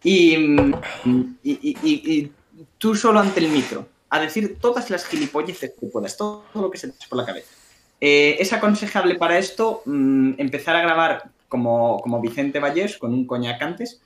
y, 0.02 0.36
y, 1.42 2.32
tú 2.78 2.94
solo 2.94 3.20
ante 3.20 3.40
el 3.40 3.48
micro, 3.48 3.86
a 4.08 4.20
decir 4.20 4.58
todas 4.60 4.90
las 4.90 5.06
gilipolleces 5.06 5.72
que 5.78 5.86
puedas, 5.86 6.16
todo 6.16 6.44
lo 6.54 6.70
que 6.70 6.78
se 6.78 6.88
te 6.88 7.06
por 7.08 7.18
la 7.18 7.26
cabeza. 7.26 7.48
Eh, 8.00 8.36
es 8.40 8.52
aconsejable 8.52 9.16
para 9.16 9.38
esto 9.38 9.82
mm, 9.84 10.32
empezar 10.38 10.74
a 10.74 10.80
grabar 10.80 11.30
como, 11.48 12.00
como 12.00 12.20
Vicente 12.20 12.58
Vallés 12.58 12.96
con 12.96 13.12
un 13.12 13.26
coñac 13.26 13.60
antes. 13.60 14.00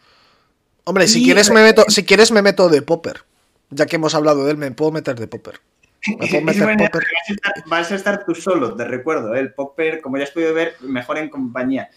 Hombre, 0.83 1.07
si 1.07 1.23
quieres, 1.23 1.50
me 1.50 1.62
meto, 1.62 1.85
si 1.89 2.05
quieres 2.05 2.33
me 2.33 2.43
meto 2.43 2.69
de 2.69 2.83
popper. 2.83 3.23
Ya 3.71 3.87
que 3.87 3.97
hemos 3.97 4.15
hablado 4.15 4.45
de 4.45 4.50
él, 4.50 4.57
me 4.57 4.71
puedo 4.73 4.91
meter 4.91 5.19
de 5.19 5.27
popper. 5.27 5.61
Vas, 7.67 7.93
a 7.93 7.95
estar, 7.95 8.25
tú 8.25 8.35
solo, 8.35 8.75
te 8.75 8.85
recuerdo. 8.85 9.35
¿eh? 9.35 9.41
El 9.41 9.53
popper, 9.53 10.01
como 10.01 10.19
ya 10.19 10.25
has 10.25 10.31
podido 10.31 10.55
ver, 10.55 10.77
mejor 10.81 11.19
en 11.19 11.29
compañía. 11.29 11.89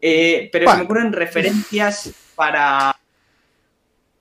Eh, 0.00 0.48
pero 0.52 0.70
se 0.70 0.76
me 0.76 0.82
ocurren 0.84 1.12
referencias 1.12 2.12
para. 2.34 2.94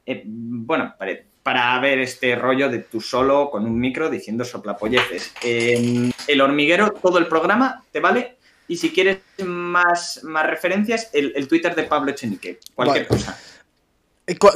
Eh, 0.05 0.23
bueno, 0.25 0.95
para, 1.43 1.79
ver 1.79 1.99
este 1.99 2.35
rollo 2.35 2.69
de 2.69 2.79
tú 2.79 2.99
solo 2.99 3.49
con 3.49 3.65
un 3.65 3.79
micro 3.79 4.09
diciendo 4.09 4.43
soplapolleces. 4.43 5.33
el 5.43 6.41
hormiguero, 6.41 6.91
todo 6.91 7.19
el 7.19 7.27
programa, 7.27 7.83
¿te 7.91 7.99
vale? 7.99 8.37
Y 8.67 8.77
si 8.77 8.91
quieres 8.91 9.19
más, 9.45 10.21
más 10.23 10.45
referencias, 10.45 11.09
el, 11.13 11.47
Twitter 11.47 11.73
de 11.73 11.83
Pablo 11.83 12.11
Echenique. 12.11 12.59
Cualquier 12.75 13.07
cosa 13.07 13.37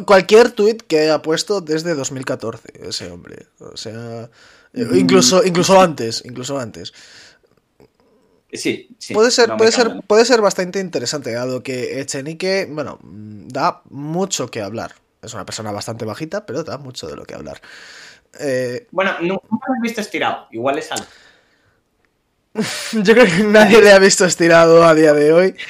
cualquier 0.06 0.51
tweet 0.51 0.80
que 0.86 1.00
haya 1.00 1.22
puesto 1.22 1.62
desde 1.62 1.95
2014 1.95 2.74
ese 2.81 3.10
hombre. 3.10 3.48
O 3.60 3.77
sea. 3.77 4.29
Incluso, 4.74 5.46
incluso 5.46 5.80
antes, 5.80 6.24
incluso 6.25 6.60
antes. 6.60 6.94
Sí, 8.54 8.90
sí. 9.00 9.13
Puede 9.13 9.32
ser, 9.32 9.56
puede, 9.56 9.72
ser, 9.72 10.01
puede 10.06 10.25
ser 10.25 10.42
bastante 10.42 10.80
interesante, 10.80 11.32
dado 11.32 11.63
que 11.63 12.01
Echenique, 12.01 12.68
bueno, 12.70 13.00
da 13.01 13.82
mucho 13.90 14.50
que 14.51 14.62
hablar. 14.62 14.94
Es 15.22 15.34
una 15.34 15.46
persona 15.46 15.72
bastante 15.72 16.04
bajita, 16.04 16.46
pero 16.46 16.63
da 16.63 16.78
mucho 16.78 17.08
de 17.08 17.16
lo 17.16 17.24
que 17.24 17.36
hablar. 17.36 17.62
Eh, 18.40 18.88
bueno, 18.92 19.13
nunca 19.22 19.46
lo 19.50 19.74
has 19.75 19.82
visto 19.82 20.01
estirado, 20.01 20.48
igual 20.51 20.80
es 20.80 20.92
algo. 20.92 21.06
Yo 22.92 23.13
creo 23.13 23.25
que 23.25 23.44
nadie 23.44 23.82
le 23.82 23.94
ha 23.94 24.00
visto 24.00 24.25
estirado 24.25 24.84
a 24.84 24.94
día 24.96 25.13
de 25.13 25.32
hoy. 25.32 25.56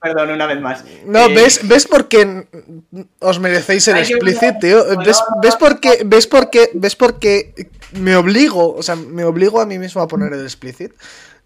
Perdón, 0.00 0.30
una 0.30 0.46
vez 0.46 0.60
más. 0.60 0.84
No, 1.04 1.26
eh, 1.26 1.34
¿ves, 1.34 1.66
¿ves 1.66 1.86
por 1.86 2.06
qué 2.06 2.46
os 3.18 3.40
merecéis 3.40 3.88
el 3.88 3.96
explicit, 3.96 4.58
tío? 4.60 4.84
¿Ves, 4.98 5.20
¿ves, 5.42 5.56
por 5.56 5.80
qué, 5.80 6.02
¿Ves 6.04 6.28
por 6.28 6.50
qué? 6.50 6.70
¿Ves 6.74 6.94
por 6.94 7.18
qué 7.18 7.70
me 7.98 8.16
obligo? 8.16 8.74
O 8.74 8.82
sea, 8.82 8.96
me 8.96 9.24
obligo 9.24 9.60
a 9.60 9.66
mí 9.66 9.78
mismo 9.78 10.02
a 10.02 10.08
poner 10.08 10.32
el 10.32 10.42
explicit. 10.42 10.92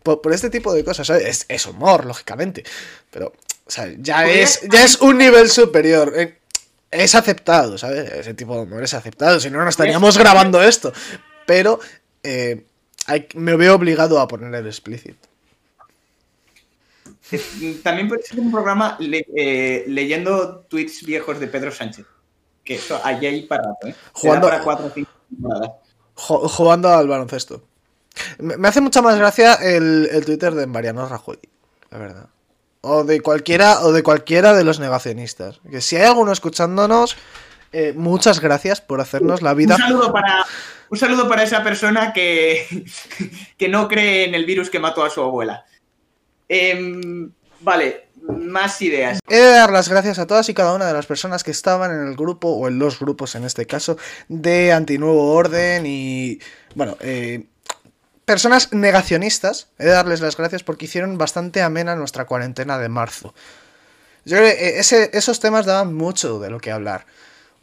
Por, 0.03 0.33
este 0.33 0.49
tipo 0.49 0.73
de 0.73 0.85
cosas, 0.85 1.11
Es, 1.11 1.45
es, 1.49 1.67
humor, 1.67 2.07
lógicamente. 2.07 2.65
Pero, 3.11 3.33
o 3.67 3.71
sea, 3.71 3.93
ya 3.99 4.27
es, 4.27 4.63
ya 4.71 4.85
es 4.85 5.01
un 5.01 5.19
nivel 5.19 5.51
superior. 5.51 6.13
Eh, 6.17 6.39
es 6.91 7.15
aceptado, 7.15 7.79
¿sabes? 7.79 8.11
Ese 8.11 8.35
tipo 8.35 8.57
de 8.57 8.63
humor 8.63 8.83
es 8.83 8.95
aceptado. 8.95 9.39
Si 9.39 9.51
no, 9.51 9.63
no 9.63 9.69
estaríamos 9.69 10.17
grabando 10.19 10.63
esto. 10.63 10.93
Pero 11.47 11.81
eh, 12.23 12.65
me 13.35 13.57
veo 13.57 13.75
obligado 13.75 14.19
a 14.21 14.29
poner 14.29 14.55
el 14.55 14.67
explicit. 14.67 15.17
También 17.83 18.09
puede 18.09 18.23
ser 18.23 18.41
un 18.41 18.51
programa 18.51 18.99
eh, 19.01 19.85
leyendo 19.87 20.61
tweets 20.69 21.05
viejos 21.05 21.39
de 21.39 21.47
Pedro 21.47 21.71
Sánchez. 21.71 22.07
Que 22.65 22.75
eso 22.77 23.01
allí 23.05 23.27
hay 23.27 23.43
para 23.43 23.63
rato, 23.63 23.87
¿eh? 23.87 23.95
Jugando, 24.13 24.49
para 24.49 24.63
cuatro 24.63 24.87
o 24.87 24.91
cinco 24.91 25.11
jugando 26.21 26.89
al 26.91 27.09
baloncesto. 27.09 27.63
Me 28.39 28.69
hace 28.69 28.81
mucha 28.81 29.03
más 29.03 29.17
gracia 29.17 29.55
el, 29.55 30.09
Twitter 30.25 30.55
de 30.55 30.67
Mariano 30.67 31.09
Rajoy, 31.09 31.39
la 31.91 31.99
verdad. 31.99 32.29
O 32.83 33.05
de 33.05 33.21
cualquiera, 33.21 33.81
o 33.83 33.93
de 33.93 34.03
cualquiera 34.03 34.55
de 34.55 34.65
los 34.65 34.81
negacionistas. 34.81 35.61
Que 35.71 35.81
si 35.81 35.97
hay 35.97 36.05
alguno 36.05 36.33
escuchándonos, 36.33 37.17
eh, 37.73 37.93
muchas 37.95 38.41
gracias 38.41 38.81
por 38.81 39.01
hacernos 39.01 39.43
la 39.43 39.55
vida. 39.55 39.77
Un 39.77 39.81
saludo 39.81 40.13
para, 40.13 40.47
un 40.89 40.99
saludo 40.99 41.29
para 41.29 41.43
esa 41.43 41.63
persona 41.63 42.13
que, 42.13 42.85
que 43.57 43.69
no 43.69 43.89
cree 43.89 44.25
en 44.25 44.35
el 44.35 44.45
virus 44.45 44.71
que 44.71 44.79
mató 44.79 45.05
a 45.05 45.11
su 45.11 45.23
abuela. 45.23 45.65
Em, 46.49 47.31
vale, 47.61 48.09
más 48.39 48.81
ideas. 48.83 49.19
He 49.29 49.37
de 49.37 49.51
dar 49.51 49.71
las 49.73 49.89
gracias 49.89 50.19
a 50.19 50.27
todas 50.27 50.49
y 50.49 50.55
cada 50.55 50.75
una 50.75 50.87
de 50.87 50.93
las 50.93 51.07
personas 51.07 51.45
que 51.45 51.51
estaban 51.51 51.91
en 51.93 52.07
el 52.09 52.17
grupo, 52.17 52.49
o 52.49 52.69
en 52.69 52.79
los 52.79 52.99
grupos 52.99 53.35
en 53.35 53.45
este 53.45 53.67
caso, 53.67 53.97
de 54.29 54.73
Antinuevo 54.73 55.33
Orden 55.33 55.85
y, 55.87 56.39
bueno, 56.75 56.97
eh, 57.01 57.45
personas 58.25 58.73
negacionistas. 58.73 59.69
He 59.79 59.85
de 59.85 59.91
darles 59.91 60.21
las 60.21 60.37
gracias 60.37 60.63
porque 60.63 60.85
hicieron 60.87 61.19
bastante 61.19 61.63
amena 61.63 61.97
nuestra 61.97 62.25
cuarentena 62.27 62.79
de 62.79 62.89
marzo. 62.89 63.35
Yo 64.25 64.37
creo 64.37 64.51
que 64.55 64.79
eh, 64.81 65.11
esos 65.13 65.41
temas 65.41 65.67
daban 65.67 65.95
mucho 65.95 66.39
de 66.41 66.51
lo 66.51 66.61
que 66.61 66.71
hablar. 66.71 67.07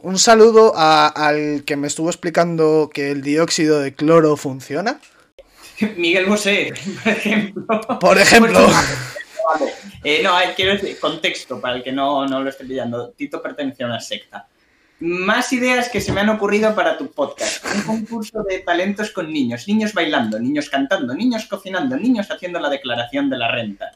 Un 0.00 0.18
saludo 0.18 0.74
a- 0.76 1.08
al 1.08 1.64
que 1.64 1.76
me 1.76 1.86
estuvo 1.88 2.08
explicando 2.08 2.88
que 2.92 3.10
el 3.10 3.22
dióxido 3.22 3.80
de 3.80 3.94
cloro 3.94 4.36
funciona. 4.36 5.00
Miguel 5.96 6.26
Bosé, 6.26 6.72
por 7.04 7.12
ejemplo. 7.12 7.80
Por 8.00 8.18
ejemplo. 8.18 8.68
Vale. 9.48 9.72
Eh, 10.04 10.20
no, 10.22 10.34
hay- 10.36 10.48
quiero 10.54 10.72
decir, 10.72 10.98
contexto 10.98 11.60
para 11.60 11.76
el 11.76 11.82
que 11.82 11.92
no, 11.92 12.26
no 12.26 12.40
lo 12.42 12.50
esté 12.50 12.64
pillando. 12.64 13.10
Tito 13.10 13.40
pertenece 13.42 13.82
a 13.82 13.86
una 13.86 14.00
secta. 14.00 14.46
Más 15.00 15.52
ideas 15.52 15.88
que 15.88 16.00
se 16.00 16.12
me 16.12 16.20
han 16.20 16.28
ocurrido 16.28 16.74
para 16.74 16.98
tu 16.98 17.10
podcast. 17.12 17.64
Un 17.74 17.82
concurso 17.82 18.42
de 18.42 18.58
talentos 18.58 19.10
con 19.10 19.32
niños. 19.32 19.66
Niños 19.68 19.92
bailando, 19.94 20.38
niños 20.40 20.68
cantando, 20.68 21.14
niños 21.14 21.46
cocinando, 21.46 21.96
niños 21.96 22.30
haciendo 22.30 22.58
la 22.58 22.68
declaración 22.68 23.30
de 23.30 23.38
la 23.38 23.50
renta. 23.50 23.92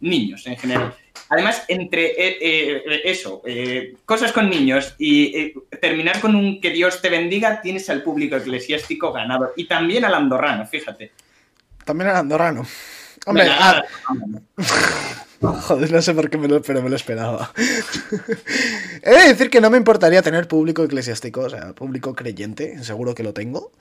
Niños 0.00 0.46
en 0.46 0.56
general. 0.56 0.94
Además, 1.28 1.62
entre 1.68 2.06
eh, 2.06 2.38
eh, 2.40 3.00
eso, 3.04 3.42
eh, 3.44 3.96
cosas 4.06 4.32
con 4.32 4.48
niños 4.48 4.94
y 4.98 5.36
eh, 5.38 5.54
terminar 5.80 6.20
con 6.20 6.34
un 6.34 6.58
que 6.60 6.70
Dios 6.70 7.02
te 7.02 7.10
bendiga, 7.10 7.60
tienes 7.60 7.90
al 7.90 8.02
público 8.02 8.34
eclesiástico 8.36 9.12
ganado. 9.12 9.52
Y 9.56 9.66
también 9.66 10.06
al 10.06 10.14
andorrano, 10.14 10.66
fíjate. 10.66 11.12
También 11.84 12.08
era 12.10 12.18
andorrano. 12.20 12.66
Hombre, 13.26 13.46
ah, 13.50 13.82
joder, 15.40 15.92
no 15.92 16.02
sé 16.02 16.14
por 16.14 16.30
qué 16.30 16.38
me 16.38 16.48
lo, 16.48 16.60
pero 16.62 16.82
me 16.82 16.90
lo 16.90 16.96
esperaba. 16.96 17.52
He 19.02 19.10
de 19.10 19.28
decir 19.28 19.50
que 19.50 19.60
no 19.60 19.70
me 19.70 19.78
importaría 19.78 20.22
tener 20.22 20.48
público 20.48 20.82
eclesiástico, 20.84 21.42
o 21.42 21.50
sea, 21.50 21.72
público 21.74 22.14
creyente, 22.14 22.82
seguro 22.84 23.14
que 23.14 23.22
lo 23.22 23.32
tengo. 23.32 23.72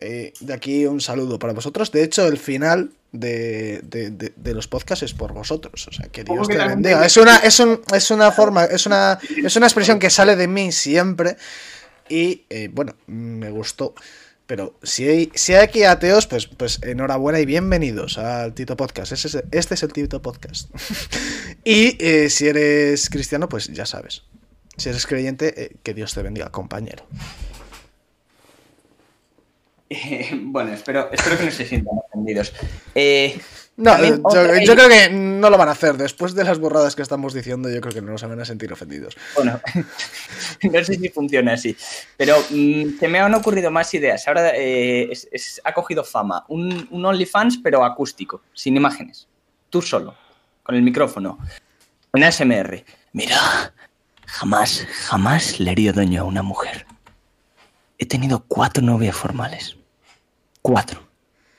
Eh, 0.00 0.32
de 0.40 0.52
aquí 0.52 0.84
un 0.86 1.00
saludo 1.00 1.38
para 1.38 1.52
vosotros. 1.52 1.92
De 1.92 2.02
hecho, 2.02 2.26
el 2.26 2.36
final 2.36 2.90
de, 3.12 3.80
de- 3.84 4.10
de- 4.10 4.32
de 4.34 4.54
los 4.54 4.66
podcasts 4.66 5.04
es 5.04 5.14
por 5.14 5.32
vosotros. 5.32 5.86
O 5.86 5.92
sea, 5.92 6.08
que 6.08 6.24
Dios 6.24 6.48
te 6.48 6.54
bendiga. 6.74 7.06
Es 7.06 7.16
una, 7.16 7.36
es, 7.38 7.60
un- 7.60 7.80
es 7.94 8.10
una 8.10 8.32
forma, 8.32 8.64
es 8.64 8.84
una, 8.86 9.18
es 9.44 9.54
una 9.54 9.66
expresión 9.66 9.98
que 10.00 10.10
sale 10.10 10.34
de 10.34 10.48
mí 10.48 10.72
siempre. 10.72 11.36
Y 12.08 12.42
eh, 12.50 12.68
bueno, 12.72 12.94
me 13.06 13.50
gustó. 13.50 13.94
Pero 14.46 14.78
si 14.82 15.08
hay, 15.08 15.30
si 15.34 15.54
hay 15.54 15.62
aquí 15.62 15.84
ateos, 15.84 16.26
pues, 16.26 16.46
pues 16.46 16.82
enhorabuena 16.82 17.40
y 17.40 17.46
bienvenidos 17.46 18.18
al 18.18 18.54
Tito 18.54 18.76
Podcast. 18.76 19.12
Este 19.12 19.74
es 19.74 19.82
el 19.82 19.92
Tito 19.92 20.20
Podcast. 20.20 20.68
y 21.64 21.96
eh, 22.04 22.28
si 22.28 22.48
eres 22.48 23.08
cristiano, 23.08 23.48
pues 23.48 23.68
ya 23.68 23.86
sabes. 23.86 24.24
Si 24.76 24.88
eres 24.88 25.06
creyente, 25.06 25.62
eh, 25.62 25.76
que 25.82 25.94
Dios 25.94 26.12
te 26.14 26.22
bendiga, 26.22 26.50
compañero. 26.50 27.04
Bueno, 30.34 30.72
espero, 30.72 31.10
espero 31.12 31.36
que 31.36 31.44
no 31.44 31.50
se 31.50 31.66
sientan 31.66 31.98
ofendidos. 31.98 32.54
Eh, 32.94 33.38
No, 33.74 33.96
yo, 34.04 34.54
yo 34.64 34.74
creo 34.74 34.88
que 34.88 35.08
no 35.10 35.48
lo 35.48 35.56
van 35.56 35.68
a 35.68 35.72
hacer. 35.72 35.96
Después 35.96 36.34
de 36.34 36.44
las 36.44 36.58
borradas 36.58 36.94
que 36.94 37.02
estamos 37.02 37.32
diciendo, 37.32 37.70
yo 37.70 37.80
creo 37.80 37.94
que 37.94 38.02
no 38.02 38.18
se 38.18 38.26
van 38.26 38.38
a 38.38 38.44
sentir 38.44 38.70
ofendidos. 38.72 39.16
Bueno, 39.34 39.58
no 40.62 40.84
sé 40.84 40.94
si 40.96 41.08
funciona 41.08 41.54
así, 41.54 41.74
pero 42.16 42.36
mm, 42.50 42.98
se 43.00 43.08
me 43.08 43.18
han 43.18 43.34
ocurrido 43.34 43.70
más 43.70 43.92
ideas. 43.94 44.28
Ahora 44.28 44.50
eh, 44.54 45.08
es- 45.10 45.26
es- 45.32 45.60
ha 45.64 45.72
cogido 45.72 46.04
fama. 46.04 46.44
Un, 46.48 46.86
un 46.90 47.04
OnlyFans, 47.04 47.58
pero 47.62 47.82
acústico, 47.84 48.42
sin 48.52 48.76
imágenes. 48.76 49.26
Tú 49.70 49.80
solo, 49.80 50.14
con 50.62 50.74
el 50.74 50.82
micrófono. 50.82 51.38
Un 52.12 52.24
ASMR. 52.24 52.84
Mira, 53.14 53.72
jamás, 54.26 54.86
jamás 55.06 55.58
le 55.60 55.70
haría 55.70 55.92
daño 55.94 56.20
a 56.20 56.24
una 56.24 56.42
mujer. 56.42 56.86
He 57.98 58.04
tenido 58.04 58.44
cuatro 58.46 58.82
novias 58.82 59.16
formales. 59.16 59.76
Cuatro. 60.60 61.08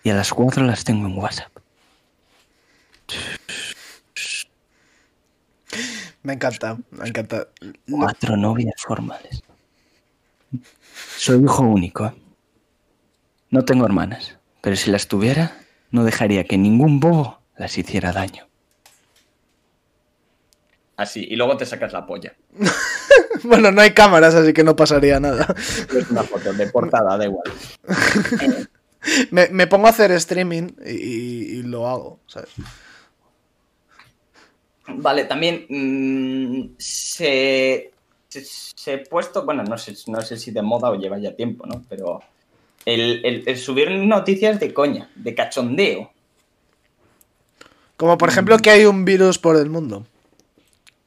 Y 0.03 0.11
a 0.11 0.13
las 0.15 0.31
cuatro 0.31 0.63
las 0.63 0.83
tengo 0.83 1.07
en 1.07 1.17
WhatsApp. 1.17 1.51
Me 6.23 6.33
encanta, 6.33 6.77
me 6.91 7.07
encanta. 7.09 7.47
Cuatro 7.89 8.37
novias 8.37 8.75
formales. 8.81 9.41
Soy 11.17 11.43
hijo 11.43 11.63
único. 11.63 12.05
¿eh? 12.05 12.13
No 13.49 13.65
tengo 13.65 13.85
hermanas, 13.85 14.37
pero 14.61 14.75
si 14.75 14.91
las 14.91 15.07
tuviera, 15.07 15.57
no 15.91 16.03
dejaría 16.03 16.43
que 16.45 16.57
ningún 16.57 16.99
bobo 16.99 17.39
las 17.57 17.77
hiciera 17.77 18.11
daño. 18.11 18.47
Así, 20.95 21.25
y 21.29 21.35
luego 21.35 21.57
te 21.57 21.65
sacas 21.65 21.93
la 21.93 22.05
polla. 22.05 22.33
Bueno, 23.45 23.71
no 23.71 23.81
hay 23.81 23.91
cámaras, 23.93 24.35
así 24.35 24.53
que 24.53 24.63
no 24.63 24.75
pasaría 24.75 25.19
nada. 25.19 25.53
Es 25.57 26.09
una 26.09 26.23
foto 26.23 26.53
de 26.53 26.67
portada, 26.67 27.17
da 27.17 27.25
igual. 27.25 27.43
Me, 29.31 29.49
me 29.49 29.67
pongo 29.67 29.87
a 29.87 29.89
hacer 29.89 30.11
streaming 30.13 30.69
y, 30.85 30.91
y- 30.91 31.43
y 31.59 31.63
lo 31.63 31.89
hago, 31.89 32.19
¿sabes? 32.27 32.49
Vale, 34.87 35.25
también 35.25 35.65
mm, 35.69 36.75
se, 36.77 37.91
se, 38.27 38.43
se 38.45 38.93
ha 38.93 39.03
puesto, 39.03 39.45
bueno, 39.45 39.63
no 39.63 39.77
sé, 39.77 39.93
no 40.07 40.21
sé 40.21 40.37
si 40.37 40.51
de 40.51 40.61
moda 40.61 40.89
o 40.91 40.95
lleva 40.95 41.17
ya 41.19 41.35
tiempo, 41.35 41.65
¿no? 41.65 41.85
Pero 41.89 42.19
el, 42.85 43.25
el- 43.25 43.43
el 43.47 43.57
subir 43.57 43.91
noticias 43.91 44.59
de 44.59 44.73
coña, 44.73 45.09
de 45.15 45.35
cachondeo. 45.35 46.11
Como 47.97 48.17
por 48.17 48.29
ejemplo 48.29 48.57
que 48.59 48.69
hay 48.69 48.85
un 48.85 49.03
virus 49.05 49.39
por 49.39 49.55
el 49.55 49.69
mundo. 49.69 50.05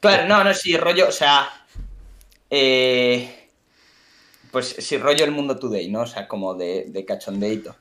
Claro, 0.00 0.26
no, 0.28 0.44
no, 0.44 0.54
sí, 0.54 0.76
rollo, 0.76 1.08
o 1.08 1.12
sea. 1.12 1.48
eh, 2.50 3.50
pues 4.50 4.76
sí, 4.78 4.96
rollo 4.98 5.24
el 5.24 5.32
mundo 5.32 5.58
today, 5.58 5.90
¿no? 5.90 6.02
O 6.02 6.06
sea, 6.06 6.26
como 6.28 6.54
de, 6.54 6.86
de 6.88 7.04
cachondeito. 7.04 7.76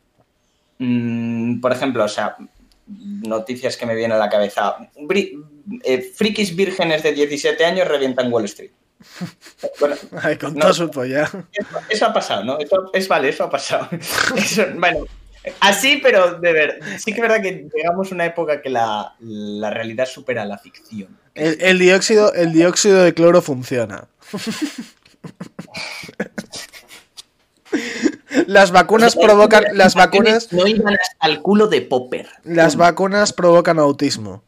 Mm, 0.80 1.62
por 1.62 1.72
ejemplo, 1.74 2.04
o 2.06 2.08
sea, 2.08 2.38
noticias 2.88 3.78
que 3.78 3.86
me 3.86 3.96
vienen 3.96 4.18
a 4.18 4.20
la 4.20 4.30
cabeza. 4.30 4.78
Bri- 4.96 5.44
eh, 5.84 6.02
frikis 6.16 6.56
vírgenes 6.56 7.02
de 7.04 7.14
17 7.14 7.64
años 7.66 7.88
revientan 7.88 8.32
Wall 8.32 8.46
Street. 8.46 8.72
Bueno, 9.80 9.96
Ay, 10.22 10.38
con 10.38 10.54
No. 10.54 10.62
todo 10.62 10.74
su 10.74 10.90
polla. 10.92 11.24
eso, 11.24 11.80
eso 11.90 12.06
ha 12.06 12.14
pasado, 12.14 12.44
¿no? 12.44 12.60
Eso, 12.60 12.90
es 12.94 13.08
vale, 13.08 13.30
eso 13.30 13.44
ha 13.44 13.50
pasado. 13.50 13.88
Eso, 14.36 14.66
bueno, 14.76 15.06
así, 15.60 16.00
pero 16.02 16.40
de 16.40 16.54
ver, 16.54 16.80
sí 17.00 17.12
que 17.12 17.18
es 17.18 17.22
verdad 17.22 17.42
que 17.42 17.68
llegamos 17.76 18.12
a 18.12 18.16
una 18.16 18.26
época 18.26 18.62
que 18.62 18.70
la, 18.70 19.16
la 19.20 19.70
realidad 19.70 20.06
supera 20.08 20.46
la 20.46 20.58
ficción. 20.58 21.18
El, 21.36 21.58
el 21.62 21.78
dióxido, 21.80 22.34
el 22.34 22.54
dióxido 22.54 23.04
de 23.04 23.14
cloro 23.14 23.42
funciona. 23.42 24.08
Las 28.48 28.72
vacunas 28.72 29.16
provocan. 29.16 29.64
Las 29.74 29.96
vacunas. 29.96 30.52
No 30.52 30.68
iban 30.68 30.96
el 31.24 31.42
culo 31.42 31.68
de 31.68 31.82
Popper. 31.82 32.28
Las 32.44 32.76
vacunas 32.76 33.34
provocan 33.34 33.80
autismo. 33.80 34.44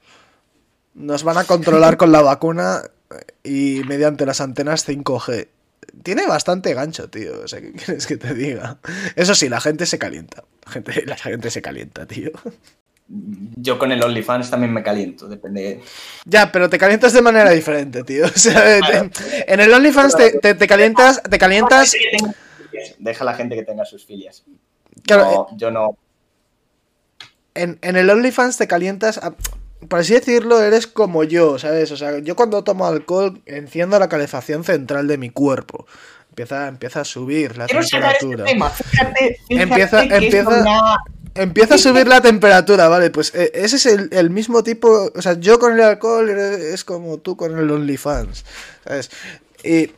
Nos 0.94 1.24
van 1.24 1.38
a 1.38 1.44
controlar 1.44 1.98
con 1.98 2.12
la 2.12 2.22
vacuna 2.22 2.82
y 3.44 3.82
mediante 3.88 4.25
las 4.25 4.41
antenas 4.41 4.88
5G. 4.88 5.48
Tiene 6.03 6.25
bastante 6.27 6.74
gancho, 6.74 7.10
tío. 7.10 7.41
O 7.44 7.48
sea, 7.48 7.62
¿qué 7.62 7.72
quieres 7.72 8.08
que 8.08 8.17
te 8.17 8.34
diga? 8.34 8.77
Eso 9.15 9.36
sí, 9.36 9.48
la 9.50 9.62
gente 9.62 9.86
se 9.86 9.98
calienta. 10.00 10.44
La 10.65 10.72
gente, 10.72 11.03
la 11.06 11.15
gente 11.17 11.50
se 11.51 11.62
calienta, 11.62 12.06
tío. 12.06 12.32
Yo 13.10 13.79
con 13.79 13.94
el 13.94 14.03
OnlyFans 14.03 14.50
también 14.50 14.74
me 14.74 14.84
caliento, 14.84 15.29
depende. 15.29 15.82
Ya, 16.25 16.51
pero 16.51 16.70
te 16.70 16.77
calientas 16.77 17.13
de 17.13 17.22
manera 17.22 17.51
diferente, 17.51 18.03
tío. 18.03 18.25
O 18.36 18.38
sea, 18.38 18.79
Claro. 18.79 19.10
te- 19.12 19.53
en 19.53 19.60
el 19.62 19.74
OnlyFans 19.74 20.15
te, 20.15 20.39
te- 20.39 20.56
te 20.56 20.67
calientas, 20.67 21.22
te 21.24 21.38
calientas. 21.38 21.94
Deja 23.00 23.24
a 23.24 23.25
la 23.25 23.34
gente 23.34 23.55
que 23.55 23.63
tenga 23.63 23.86
sus 23.86 24.05
filias. 24.05 24.43
Claro, 25.03 25.48
No, 25.51 25.57
yo 25.57 25.72
no. 25.72 25.98
en, 27.55 27.79
en 27.81 27.96
el 27.98 28.10
OnlyFans 28.10 28.57
te 28.57 28.67
calientas. 28.67 29.17
a- 29.17 29.34
por 29.89 30.00
así 30.00 30.13
decirlo, 30.15 30.60
eres 30.62 30.88
como 30.88 31.24
yo, 31.24 31.60
¿sabes? 31.60 31.91
O 31.91 31.98
sea, 31.98 32.17
yo 32.17 32.36
cuando 32.36 32.63
tomo 32.63 32.88
alcohol 32.88 33.41
enciendo 33.46 34.00
la 34.00 34.10
calefacción 34.10 34.63
central 34.63 35.07
de 35.07 35.17
mi 35.19 35.29
cuerpo. 35.29 35.86
Empieza, 36.29 36.67
empieza 36.67 37.01
a 37.01 37.05
subir 37.05 37.55
la 37.57 37.65
Quiero 37.67 37.81
este 37.81 37.98
temperatura. 37.98 38.46
tema. 38.46 38.69
Fíjate, 38.72 39.39
fíjate 39.48 39.63
Empieza- 39.63 40.03
empieza- 40.03 40.62
una- 40.62 40.98
Empieza 41.36 41.75
a 41.75 41.77
subir 41.77 42.07
la 42.07 42.19
temperatura, 42.22 42.88
¿vale? 42.88 43.12
Pues 43.12 43.31
eh, 43.36 43.51
ese 43.53 43.75
es 43.75 43.86
el, 43.86 44.10
el 44.12 44.31
mismo 44.31 44.63
tipo. 44.63 45.12
O 45.15 45.22
sea, 45.22 45.34
yo 45.34 45.60
con 45.60 45.72
el 45.74 45.81
alcohol 45.81 46.27
eh, 46.31 46.72
es 46.74 46.84
como 46.84 47.19
tú 47.19 47.38
con 47.38 47.55
el 47.60 47.69
OnlyFans, 47.69 48.43
¿sabes? 48.84 49.12
Y- 49.64 49.92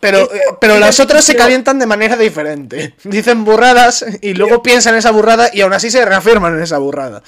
pero, 0.00 0.22
eh, 0.34 0.40
pero 0.60 0.78
las 0.78 0.98
otras 0.98 1.24
se 1.24 1.36
calientan 1.36 1.78
de 1.78 1.86
manera 1.86 2.16
diferente. 2.16 2.94
Dicen 3.04 3.44
burradas 3.44 4.04
y 4.20 4.34
luego 4.34 4.62
piensan 4.62 4.94
en 4.94 4.98
esa 4.98 5.12
burrada 5.12 5.50
y 5.52 5.60
aún 5.60 5.72
así 5.72 5.90
se 5.90 6.04
reafirman 6.04 6.56
en 6.56 6.62
esa 6.62 6.78
burrada. 6.78 7.22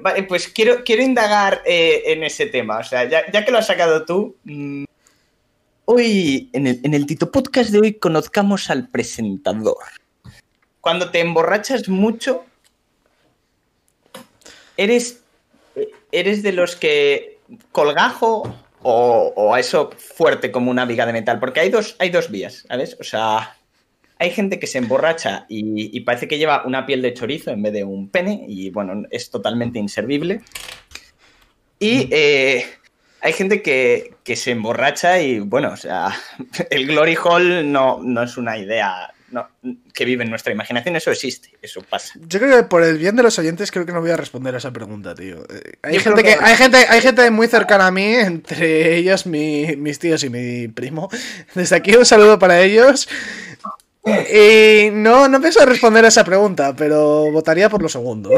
Vale, 0.00 0.22
pues 0.24 0.48
quiero, 0.48 0.84
quiero 0.84 1.02
indagar 1.02 1.62
eh, 1.66 2.02
en 2.06 2.22
ese 2.22 2.46
tema. 2.46 2.78
O 2.78 2.84
sea, 2.84 3.08
ya, 3.08 3.30
ya 3.32 3.44
que 3.44 3.50
lo 3.50 3.58
has 3.58 3.66
sacado 3.66 4.04
tú. 4.04 4.36
mm, 4.44 4.84
hoy, 5.86 6.50
en 6.52 6.66
el, 6.66 6.80
en 6.82 6.94
el 6.94 7.06
Tito 7.06 7.30
Podcast 7.30 7.70
de 7.70 7.80
hoy, 7.80 7.94
conozcamos 7.94 8.70
al 8.70 8.88
presentador. 8.88 9.76
Cuando 10.80 11.10
te 11.10 11.20
emborrachas 11.20 11.88
mucho, 11.88 12.44
eres, 14.76 15.20
eres 16.12 16.42
de 16.42 16.52
los 16.52 16.76
que 16.76 17.38
colgajo 17.72 18.54
o, 18.82 19.32
o 19.36 19.54
a 19.54 19.60
eso 19.60 19.90
fuerte 19.96 20.50
como 20.50 20.70
una 20.70 20.84
viga 20.84 21.06
de 21.06 21.12
metal. 21.12 21.38
Porque 21.40 21.60
hay 21.60 21.70
dos, 21.70 21.96
hay 21.98 22.10
dos 22.10 22.30
vías, 22.30 22.64
¿sabes? 22.68 22.96
O 23.00 23.04
sea, 23.04 23.56
hay 24.18 24.30
gente 24.30 24.58
que 24.58 24.66
se 24.66 24.78
emborracha 24.78 25.46
y, 25.48 25.96
y 25.96 26.00
parece 26.00 26.28
que 26.28 26.38
lleva 26.38 26.64
una 26.66 26.86
piel 26.86 27.02
de 27.02 27.14
chorizo 27.14 27.50
en 27.50 27.62
vez 27.62 27.72
de 27.72 27.84
un 27.84 28.08
pene 28.08 28.44
y 28.48 28.70
bueno, 28.70 29.04
es 29.10 29.30
totalmente 29.30 29.78
inservible. 29.78 30.40
Y, 31.78 32.08
eh, 32.10 32.66
hay 33.20 33.32
gente 33.32 33.62
que, 33.62 34.14
que, 34.24 34.36
se 34.36 34.52
emborracha 34.52 35.20
y, 35.20 35.40
bueno, 35.40 35.72
o 35.72 35.76
sea, 35.76 36.12
el 36.70 36.86
Glory 36.86 37.16
Hall 37.16 37.70
no, 37.70 38.00
no 38.02 38.22
es 38.22 38.36
una 38.36 38.58
idea 38.58 39.12
no, 39.30 39.48
que 39.92 40.04
vive 40.04 40.24
en 40.24 40.30
nuestra 40.30 40.52
imaginación, 40.52 40.96
eso 40.96 41.10
existe, 41.10 41.50
eso 41.60 41.82
pasa. 41.82 42.14
Yo 42.26 42.38
creo 42.38 42.56
que 42.56 42.62
por 42.62 42.82
el 42.82 42.96
bien 42.96 43.14
de 43.14 43.22
los 43.22 43.38
oyentes 43.38 43.70
creo 43.70 43.84
que 43.84 43.92
no 43.92 44.00
voy 44.00 44.10
a 44.10 44.16
responder 44.16 44.54
a 44.54 44.58
esa 44.58 44.72
pregunta, 44.72 45.14
tío. 45.14 45.44
Eh, 45.50 45.72
hay, 45.82 45.98
gente 45.98 46.22
que, 46.22 46.36
hay, 46.40 46.56
gente, 46.56 46.78
hay 46.88 47.00
gente 47.00 47.30
muy 47.30 47.46
cercana 47.46 47.88
a 47.88 47.90
mí, 47.90 48.14
entre 48.14 48.96
ellos 48.96 49.26
mi, 49.26 49.76
mis 49.76 49.98
tíos 49.98 50.24
y 50.24 50.30
mi 50.30 50.68
primo. 50.68 51.10
Desde 51.54 51.76
aquí 51.76 51.94
un 51.94 52.06
saludo 52.06 52.38
para 52.38 52.60
ellos. 52.60 53.08
Y 54.06 54.90
no, 54.92 55.28
no 55.28 55.40
pienso 55.40 55.64
responder 55.66 56.06
a 56.06 56.08
esa 56.08 56.24
pregunta, 56.24 56.74
pero 56.74 57.30
votaría 57.30 57.68
por 57.68 57.82
lo 57.82 57.88
segundo. 57.90 58.30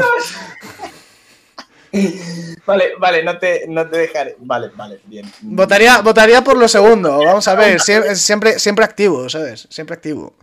Vale, 2.65 2.91
vale, 2.99 3.23
no 3.23 3.37
te, 3.37 3.65
no 3.67 3.89
te 3.89 3.97
dejaré. 3.97 4.35
Vale, 4.39 4.71
vale, 4.75 4.99
bien. 5.05 5.31
Votaría, 5.41 6.01
votaría 6.01 6.43
por 6.43 6.57
lo 6.57 6.67
segundo. 6.67 7.17
Vamos 7.17 7.47
a 7.47 7.55
ver, 7.55 7.79
siempre, 7.79 8.59
siempre 8.59 8.83
activo, 8.83 9.29
¿sabes? 9.29 9.67
Siempre 9.69 9.95
activo 9.95 10.35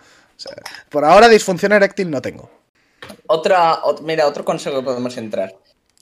por 0.89 1.05
ahora 1.05 1.29
disfunción 1.29 1.73
eréctil 1.73 2.11
no 2.11 2.23
tengo. 2.23 2.51
Otra, 3.27 3.81
mira, 4.03 4.27
otro 4.27 4.45
consejo 4.45 4.77
que 4.77 4.85
podemos 4.85 5.17
entrar. 5.17 5.55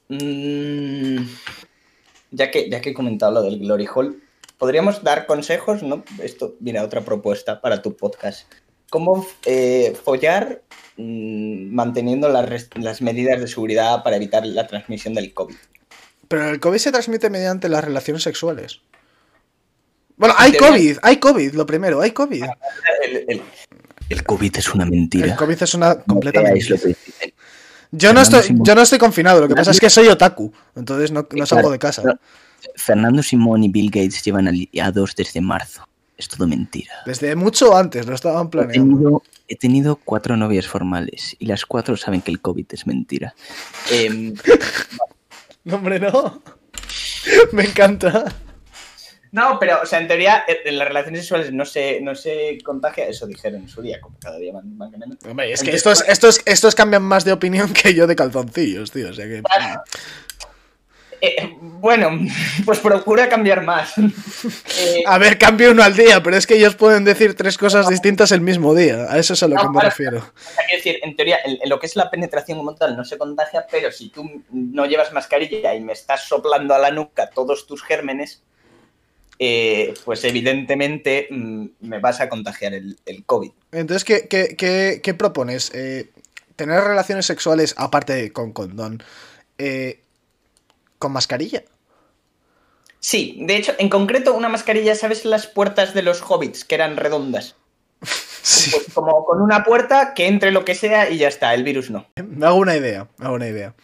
Mm, 0.08 1.18
ya, 2.30 2.50
que, 2.50 2.70
ya 2.70 2.80
que 2.80 2.90
he 2.90 2.94
comentado 2.94 3.32
lo 3.32 3.42
del 3.42 3.58
Glory 3.58 3.86
Hall, 3.86 4.22
podríamos 4.58 5.02
dar 5.02 5.26
consejos, 5.26 5.82
¿no? 5.82 6.04
Esto, 6.22 6.54
mira, 6.60 6.84
otra 6.84 7.02
propuesta 7.02 7.60
para 7.60 7.82
tu 7.82 7.96
podcast. 7.96 8.50
¿Cómo 8.90 9.26
eh, 9.44 9.96
follar 10.04 10.62
mm, 10.96 11.74
manteniendo 11.74 12.28
las, 12.28 12.68
las 12.76 13.02
medidas 13.02 13.40
de 13.40 13.48
seguridad 13.48 14.02
para 14.02 14.16
evitar 14.16 14.46
la 14.46 14.66
transmisión 14.66 15.14
del 15.14 15.34
COVID? 15.34 15.56
Pero 16.28 16.50
el 16.50 16.60
COVID 16.60 16.78
se 16.78 16.92
transmite 16.92 17.30
mediante 17.30 17.68
las 17.68 17.84
relaciones 17.84 18.22
sexuales. 18.22 18.80
Bueno, 20.16 20.34
hay 20.38 20.56
COVID, 20.56 20.98
hay 21.02 21.18
COVID, 21.18 21.54
lo 21.54 21.66
primero, 21.66 22.00
hay 22.00 22.12
COVID. 22.12 22.44
El 23.28 23.42
COVID 24.26 24.56
es 24.56 24.74
una 24.74 24.84
mentira. 24.84 25.26
El 25.26 25.36
COVID 25.36 25.62
es 25.62 25.74
una 25.74 25.96
completa 25.96 26.42
mentira. 26.42 26.76
Yo 27.92 28.12
no, 28.12 28.20
estoy, 28.20 28.42
yo 28.50 28.74
no 28.74 28.82
estoy 28.82 28.98
confinado, 28.98 29.40
lo 29.40 29.48
que 29.48 29.54
pasa 29.54 29.70
es 29.70 29.80
que 29.80 29.88
soy 29.88 30.08
otaku, 30.08 30.52
entonces 30.74 31.12
no, 31.12 31.26
salgo 31.46 31.70
de 31.70 31.78
casa. 31.78 32.02
Fernando 32.74 33.22
Simón 33.22 33.64
y 33.64 33.68
Bill 33.68 33.90
Gates 33.90 34.22
llevan 34.22 34.48
aliados 34.48 35.14
desde 35.16 35.40
marzo. 35.40 35.88
Es 36.16 36.28
todo 36.28 36.48
mentira. 36.48 36.92
Desde 37.04 37.36
mucho 37.36 37.76
antes, 37.76 38.06
lo 38.06 38.14
estaban 38.14 38.48
planeando. 38.48 38.80
He 38.80 38.98
tenido, 38.98 39.22
he 39.48 39.56
tenido 39.56 39.96
cuatro 39.96 40.36
novias 40.36 40.66
formales 40.66 41.36
y 41.38 41.46
las 41.46 41.66
cuatro 41.66 41.96
saben 41.96 42.22
que 42.22 42.30
el 42.30 42.40
COVID 42.40 42.66
es 42.70 42.86
mentira. 42.86 43.34
Eh... 43.90 44.34
no, 45.64 45.76
hombre, 45.76 46.00
no. 46.00 46.42
Me 47.52 47.64
encanta. 47.64 48.34
No, 49.32 49.58
pero, 49.58 49.80
o 49.82 49.86
sea, 49.86 49.98
en 50.00 50.08
teoría, 50.08 50.44
en 50.46 50.78
las 50.78 50.88
relaciones 50.88 51.20
sexuales 51.22 51.52
no 51.52 51.64
se, 51.64 52.00
no 52.00 52.14
se 52.14 52.58
contagia, 52.64 53.06
eso 53.06 53.26
dijeron 53.26 53.62
en 53.62 53.68
su 53.68 53.82
día, 53.82 54.00
como 54.00 54.18
cada 54.18 54.38
día 54.38 54.52
van, 54.52 54.76
cambiando. 54.78 55.16
Hombre, 55.28 55.52
es 55.52 55.62
que 55.62 55.70
estos, 55.70 56.04
estos, 56.08 56.40
estos 56.44 56.74
cambian 56.74 57.02
más 57.02 57.24
de 57.24 57.32
opinión 57.32 57.72
que 57.72 57.94
yo 57.94 58.06
de 58.06 58.16
calzoncillos, 58.16 58.90
tío, 58.90 59.10
o 59.10 59.12
sea 59.12 59.26
que... 59.26 59.42
Eh, 61.20 61.56
bueno, 61.60 62.10
pues 62.64 62.78
procura 62.78 63.28
cambiar 63.28 63.62
más. 63.62 63.94
Eh, 64.78 65.02
a 65.06 65.16
ver, 65.18 65.38
cambio 65.38 65.70
uno 65.70 65.82
al 65.82 65.96
día, 65.96 66.22
pero 66.22 66.36
es 66.36 66.46
que 66.46 66.54
ellos 66.54 66.74
pueden 66.74 67.04
decir 67.04 67.34
tres 67.34 67.56
cosas 67.56 67.88
distintas 67.88 68.30
el 68.32 68.42
mismo 68.42 68.74
día. 68.74 69.06
A 69.08 69.18
eso 69.18 69.32
es 69.32 69.42
a 69.42 69.48
lo 69.48 69.56
que 69.56 69.68
me 69.70 69.80
refiero. 69.80 70.18
Es 70.70 70.84
decir, 70.84 71.00
en 71.02 71.16
teoría, 71.16 71.38
en, 71.44 71.68
lo 71.68 71.80
que 71.80 71.86
es 71.86 71.96
la 71.96 72.10
penetración 72.10 72.58
como 72.58 72.74
tal 72.74 72.96
no 72.96 73.04
se 73.04 73.16
contagia, 73.16 73.66
pero 73.70 73.90
si 73.90 74.10
tú 74.10 74.44
no 74.50 74.84
llevas 74.84 75.12
mascarilla 75.12 75.74
y 75.74 75.80
me 75.80 75.94
estás 75.94 76.28
soplando 76.28 76.74
a 76.74 76.78
la 76.78 76.90
nuca 76.90 77.30
todos 77.30 77.66
tus 77.66 77.82
gérmenes, 77.82 78.42
eh, 79.38 79.94
pues 80.04 80.24
evidentemente 80.24 81.28
mm, 81.30 81.66
me 81.80 81.98
vas 81.98 82.20
a 82.20 82.28
contagiar 82.28 82.74
el, 82.74 82.96
COVID. 83.26 83.50
Entonces, 83.72 84.04
¿qué, 84.04 85.14
propones? 85.18 85.70
Eh, 85.74 86.10
¿Tener 86.56 86.80
relaciones 86.80 87.26
sexuales 87.26 87.74
aparte 87.76 88.32
con 88.32 88.52
condón? 88.52 89.02
Eh, 89.58 90.00
¿Con 90.98 91.12
mascarilla? 91.12 91.62
Sí, 92.98 93.38
de 93.40 93.56
hecho, 93.56 93.74
en 93.78 93.90
concreto, 93.90 94.34
una 94.34 94.48
mascarilla, 94.48 94.94
¿sabes 94.94 95.24
las 95.24 95.46
puertas 95.46 95.92
de 95.92 96.02
los 96.02 96.22
hobbits 96.22 96.64
que 96.64 96.74
eran 96.74 96.96
redondas? 96.96 97.56
Sí. 98.46 98.70
Pues 98.70 98.94
como 98.94 99.24
con 99.24 99.42
una 99.42 99.64
puerta 99.64 100.14
que 100.14 100.28
entre 100.28 100.52
lo 100.52 100.64
que 100.64 100.76
sea 100.76 101.10
y 101.10 101.18
ya 101.18 101.26
está, 101.26 101.52
el 101.52 101.64
virus 101.64 101.90
no. 101.90 102.06
Me 102.24 102.46
hago 102.46 102.58
una 102.58 102.76
idea, 102.76 103.08
me 103.18 103.26
hago 103.26 103.34
una 103.34 103.48
idea. 103.48 103.74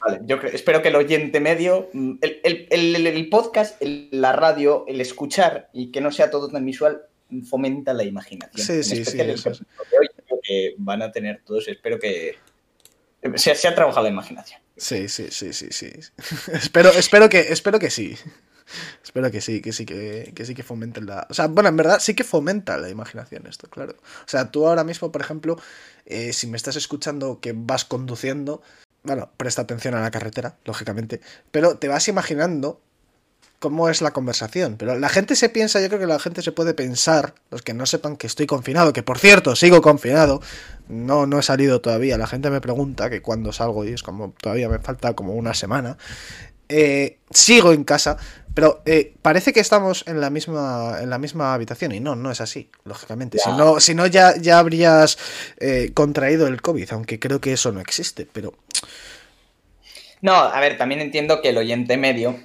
Vale, 0.00 0.20
yo 0.24 0.36
espero 0.52 0.82
que 0.82 0.88
el 0.88 0.96
oyente 0.96 1.40
medio, 1.40 1.90
mm, 1.92 2.14
el, 2.22 3.28
podcast, 3.30 3.80
la 3.82 4.32
radio, 4.32 4.84
el 4.88 5.00
escuchar 5.00 5.68
y 5.72 5.90
que 5.90 6.00
no 6.00 6.10
sea 6.10 6.30
todo 6.30 6.48
tan 6.48 6.64
visual, 6.64 7.02
fomenta 7.48 7.92
la 7.92 8.04
imaginación. 8.04 8.66
Sí, 8.66 8.82
sí, 8.82 9.04
sí. 9.04 9.18
que 10.42 10.74
van 10.78 11.02
a 11.02 11.12
tener 11.12 11.42
todos, 11.44 11.68
espero 11.68 11.98
que 11.98 12.36
se, 13.34 13.54
se 13.54 13.68
ha 13.68 13.74
trabajado 13.74 14.04
la 14.04 14.10
imaginación. 14.10 14.60
Sí, 14.76 15.08
sí, 15.08 15.26
sí, 15.30 15.52
sí, 15.52 15.68
sí. 15.70 15.92
espero, 16.52 16.90
espero, 16.90 17.28
que, 17.28 17.40
espero 17.40 17.78
que 17.78 17.90
sí. 17.90 18.16
Espero 19.02 19.30
que 19.30 19.40
sí, 19.40 19.60
que 19.60 19.72
sí, 19.72 19.84
que, 19.84 20.32
sí 20.44 20.54
que 20.54 20.62
fomenten 20.62 21.06
la... 21.06 21.26
O 21.28 21.34
sea, 21.34 21.48
bueno, 21.48 21.68
en 21.68 21.76
verdad 21.76 21.98
sí 22.00 22.14
que 22.14 22.24
fomenta 22.24 22.78
la 22.78 22.88
imaginación 22.88 23.46
esto, 23.46 23.68
claro. 23.68 23.96
O 23.98 24.28
sea, 24.28 24.50
tú 24.50 24.66
ahora 24.66 24.84
mismo, 24.84 25.10
por 25.12 25.20
ejemplo, 25.20 25.58
eh, 26.06 26.32
si 26.32 26.46
me 26.46 26.56
estás 26.56 26.76
escuchando 26.76 27.40
que 27.40 27.52
vas 27.54 27.84
conduciendo, 27.84 28.62
bueno, 29.02 29.30
presta 29.36 29.62
atención 29.62 29.94
a 29.94 30.00
la 30.00 30.10
carretera, 30.10 30.56
lógicamente, 30.64 31.20
pero 31.50 31.76
te 31.76 31.88
vas 31.88 32.08
imaginando 32.08 32.80
cómo 33.60 33.88
es 33.88 34.00
la 34.00 34.12
conversación. 34.12 34.76
Pero 34.76 34.98
la 34.98 35.08
gente 35.08 35.36
se 35.36 35.48
piensa, 35.48 35.80
yo 35.80 35.88
creo 35.88 36.00
que 36.00 36.06
la 36.06 36.18
gente 36.18 36.42
se 36.42 36.50
puede 36.50 36.74
pensar, 36.74 37.34
los 37.50 37.62
que 37.62 37.74
no 37.74 37.86
sepan 37.86 38.16
que 38.16 38.26
estoy 38.26 38.46
confinado, 38.46 38.92
que 38.92 39.02
por 39.04 39.18
cierto, 39.18 39.54
sigo 39.54 39.80
confinado, 39.82 40.40
no, 40.88 41.26
no 41.26 41.38
he 41.38 41.42
salido 41.42 41.80
todavía. 41.80 42.18
La 42.18 42.26
gente 42.26 42.50
me 42.50 42.60
pregunta 42.60 43.10
que 43.10 43.22
cuando 43.22 43.52
salgo 43.52 43.84
y 43.84 43.92
es 43.92 44.02
como 44.02 44.34
todavía 44.40 44.68
me 44.68 44.80
falta 44.80 45.14
como 45.14 45.34
una 45.34 45.54
semana. 45.54 45.98
Eh, 46.70 47.18
sigo 47.30 47.72
en 47.72 47.82
casa, 47.82 48.16
pero 48.54 48.80
eh, 48.86 49.14
parece 49.22 49.52
que 49.52 49.58
estamos 49.58 50.04
en 50.06 50.20
la 50.20 50.30
misma 50.30 50.98
en 51.00 51.10
la 51.10 51.18
misma 51.18 51.52
habitación. 51.52 51.92
Y 51.92 52.00
no, 52.00 52.14
no 52.14 52.30
es 52.30 52.40
así, 52.40 52.70
lógicamente. 52.84 53.38
Si 53.38 53.50
no, 53.50 53.80
si 53.80 53.94
no 53.94 54.06
ya, 54.06 54.36
ya 54.36 54.58
habrías 54.58 55.18
eh, 55.58 55.90
contraído 55.92 56.46
el 56.46 56.62
COVID, 56.62 56.92
aunque 56.92 57.18
creo 57.18 57.40
que 57.40 57.52
eso 57.52 57.72
no 57.72 57.80
existe, 57.80 58.26
pero... 58.32 58.54
No, 60.22 60.34
a 60.34 60.60
ver, 60.60 60.76
también 60.76 61.00
entiendo 61.00 61.40
que 61.42 61.48
el 61.48 61.58
oyente 61.58 61.96
medio 61.96 62.38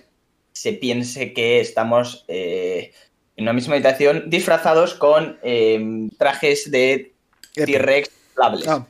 se 0.54 0.74
piense 0.74 1.34
que 1.34 1.60
estamos 1.60 2.24
en 2.30 2.92
una 3.38 3.52
misma 3.54 3.74
habitación 3.74 4.30
disfrazados 4.30 4.94
con 4.96 5.38
trajes 6.18 6.72
de 6.72 7.14
T-Rex 7.54 8.10
ah 8.68 8.86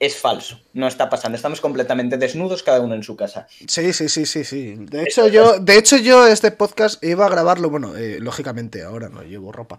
es 0.00 0.16
falso, 0.16 0.60
no 0.74 0.86
está 0.86 1.10
pasando. 1.10 1.36
Estamos 1.36 1.60
completamente 1.60 2.16
desnudos 2.16 2.62
cada 2.62 2.80
uno 2.80 2.94
en 2.94 3.02
su 3.02 3.16
casa. 3.16 3.48
Sí, 3.66 3.92
sí, 3.92 4.08
sí, 4.08 4.26
sí, 4.26 4.44
sí. 4.44 4.74
De 4.78 5.02
hecho, 5.02 5.26
yo, 5.28 5.58
de 5.58 5.76
hecho, 5.76 5.96
yo 5.96 6.26
este 6.26 6.50
podcast 6.52 7.02
iba 7.02 7.26
a 7.26 7.28
grabarlo, 7.28 7.68
bueno, 7.68 7.96
eh, 7.96 8.18
lógicamente 8.20 8.82
ahora 8.82 9.08
no 9.08 9.22
llevo 9.22 9.50
ropa. 9.50 9.78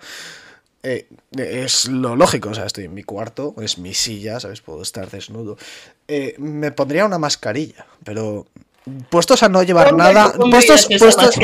Eh, 0.82 1.08
es 1.38 1.88
lo 1.89 2.15
lógico, 2.15 2.49
o 2.49 2.53
sea, 2.53 2.65
estoy 2.65 2.86
en 2.86 2.93
mi 2.93 3.03
cuarto, 3.03 3.53
es 3.62 3.77
mi 3.77 3.93
silla, 3.93 4.39
¿sabes? 4.39 4.62
Puedo 4.62 4.82
estar 4.82 5.10
desnudo. 5.10 5.58
Eh, 6.08 6.36
me 6.38 6.71
pondría 6.71 7.05
una 7.05 7.17
mascarilla, 7.17 7.86
pero 8.03 8.47
puestos 9.09 9.43
a 9.43 9.49
no 9.49 9.63
llevar 9.63 9.93
nada. 9.93 10.33
Puestos, 10.33 10.87
puestos... 10.99 11.37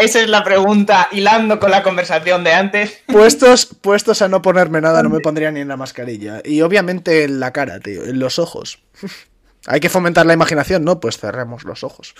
Esa 0.00 0.22
es 0.22 0.28
la 0.28 0.44
pregunta, 0.44 1.08
hilando 1.12 1.58
con 1.58 1.70
la 1.70 1.82
conversación 1.82 2.44
de 2.44 2.52
antes. 2.52 3.02
Puestos, 3.06 3.66
puestos 3.66 4.22
a 4.22 4.28
no 4.28 4.42
ponerme 4.42 4.80
nada, 4.80 5.02
no 5.02 5.10
me 5.10 5.20
pondría 5.20 5.50
ni 5.50 5.60
en 5.60 5.68
la 5.68 5.76
mascarilla. 5.76 6.40
Y 6.44 6.60
obviamente 6.62 7.24
en 7.24 7.40
la 7.40 7.52
cara, 7.52 7.80
tío, 7.80 8.04
en 8.04 8.18
los 8.18 8.38
ojos. 8.38 8.78
Hay 9.66 9.80
que 9.80 9.88
fomentar 9.88 10.26
la 10.26 10.32
imaginación, 10.32 10.84
¿no? 10.84 10.98
Pues 10.98 11.18
cerremos 11.18 11.64
los 11.64 11.84
ojos. 11.84 12.14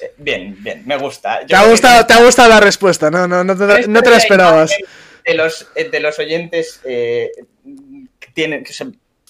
Eh, 0.00 0.12
bien, 0.16 0.56
bien, 0.60 0.84
me 0.86 0.96
gusta. 0.96 1.44
¿Te 1.46 1.56
ha, 1.56 1.66
gustado, 1.66 2.06
te 2.06 2.12
ha 2.12 2.24
gustado 2.24 2.48
la 2.48 2.60
respuesta, 2.60 3.10
¿no? 3.10 3.26
No, 3.26 3.42
no, 3.42 3.56
te, 3.56 3.88
no 3.88 4.02
te 4.02 4.10
la 4.10 4.16
esperabas. 4.16 4.70
De 5.24 5.34
los, 5.34 5.68
de 5.74 6.00
los 6.00 6.18
oyentes 6.18 6.80
eh, 6.84 7.30
tienen, 8.34 8.64
que 8.64 8.72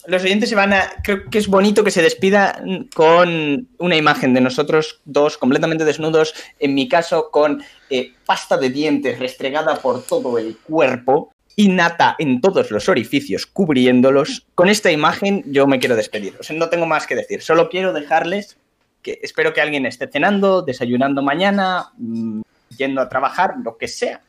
los 0.07 0.23
oyentes 0.23 0.49
se 0.49 0.55
van 0.55 0.73
a. 0.73 0.91
Creo 1.03 1.29
que 1.31 1.39
es 1.39 1.49
bonito 1.49 1.85
que 1.85 1.91
se 1.91 2.03
despida 2.03 2.63
con 2.95 3.69
una 3.79 3.97
imagen 3.97 4.35
de 4.35 4.41
nosotros 4.41 5.01
dos 5.05 5.39
completamente 5.39 5.85
desnudos. 5.85 6.35
En 6.59 6.75
mi 6.75 6.89
caso, 6.89 7.31
con 7.31 7.63
eh, 7.91 8.13
pasta 8.27 8.57
de 8.57 8.71
dientes 8.71 9.19
restregada 9.19 9.77
por 9.77 10.05
todo 10.05 10.39
el 10.39 10.57
cuerpo 10.59 11.33
y 11.55 11.69
nata 11.69 12.17
en 12.19 12.41
todos 12.41 12.71
los 12.71 12.89
orificios 12.89 13.47
cubriéndolos. 13.47 14.47
Con 14.55 14.69
esta 14.69 14.91
imagen 14.91 15.45
yo 15.47 15.67
me 15.67 15.79
quiero 15.79 15.97
despedir. 15.97 16.39
No 16.55 16.69
tengo 16.69 16.87
más 16.87 17.07
que 17.07 17.15
decir. 17.15 17.43
Solo 17.43 17.69
quiero 17.69 17.93
dejarles 17.93 18.57
que 19.03 19.19
espero 19.23 19.53
que 19.53 19.61
alguien 19.61 19.85
esté 19.87 20.07
cenando, 20.09 20.63
desayunando 20.63 21.23
mañana, 21.23 21.93
mm, 21.99 22.43
yendo 22.77 23.01
a 23.01 23.09
trabajar, 23.09 23.55
lo 23.63 23.77
que 23.77 23.89
sea, 23.89 24.21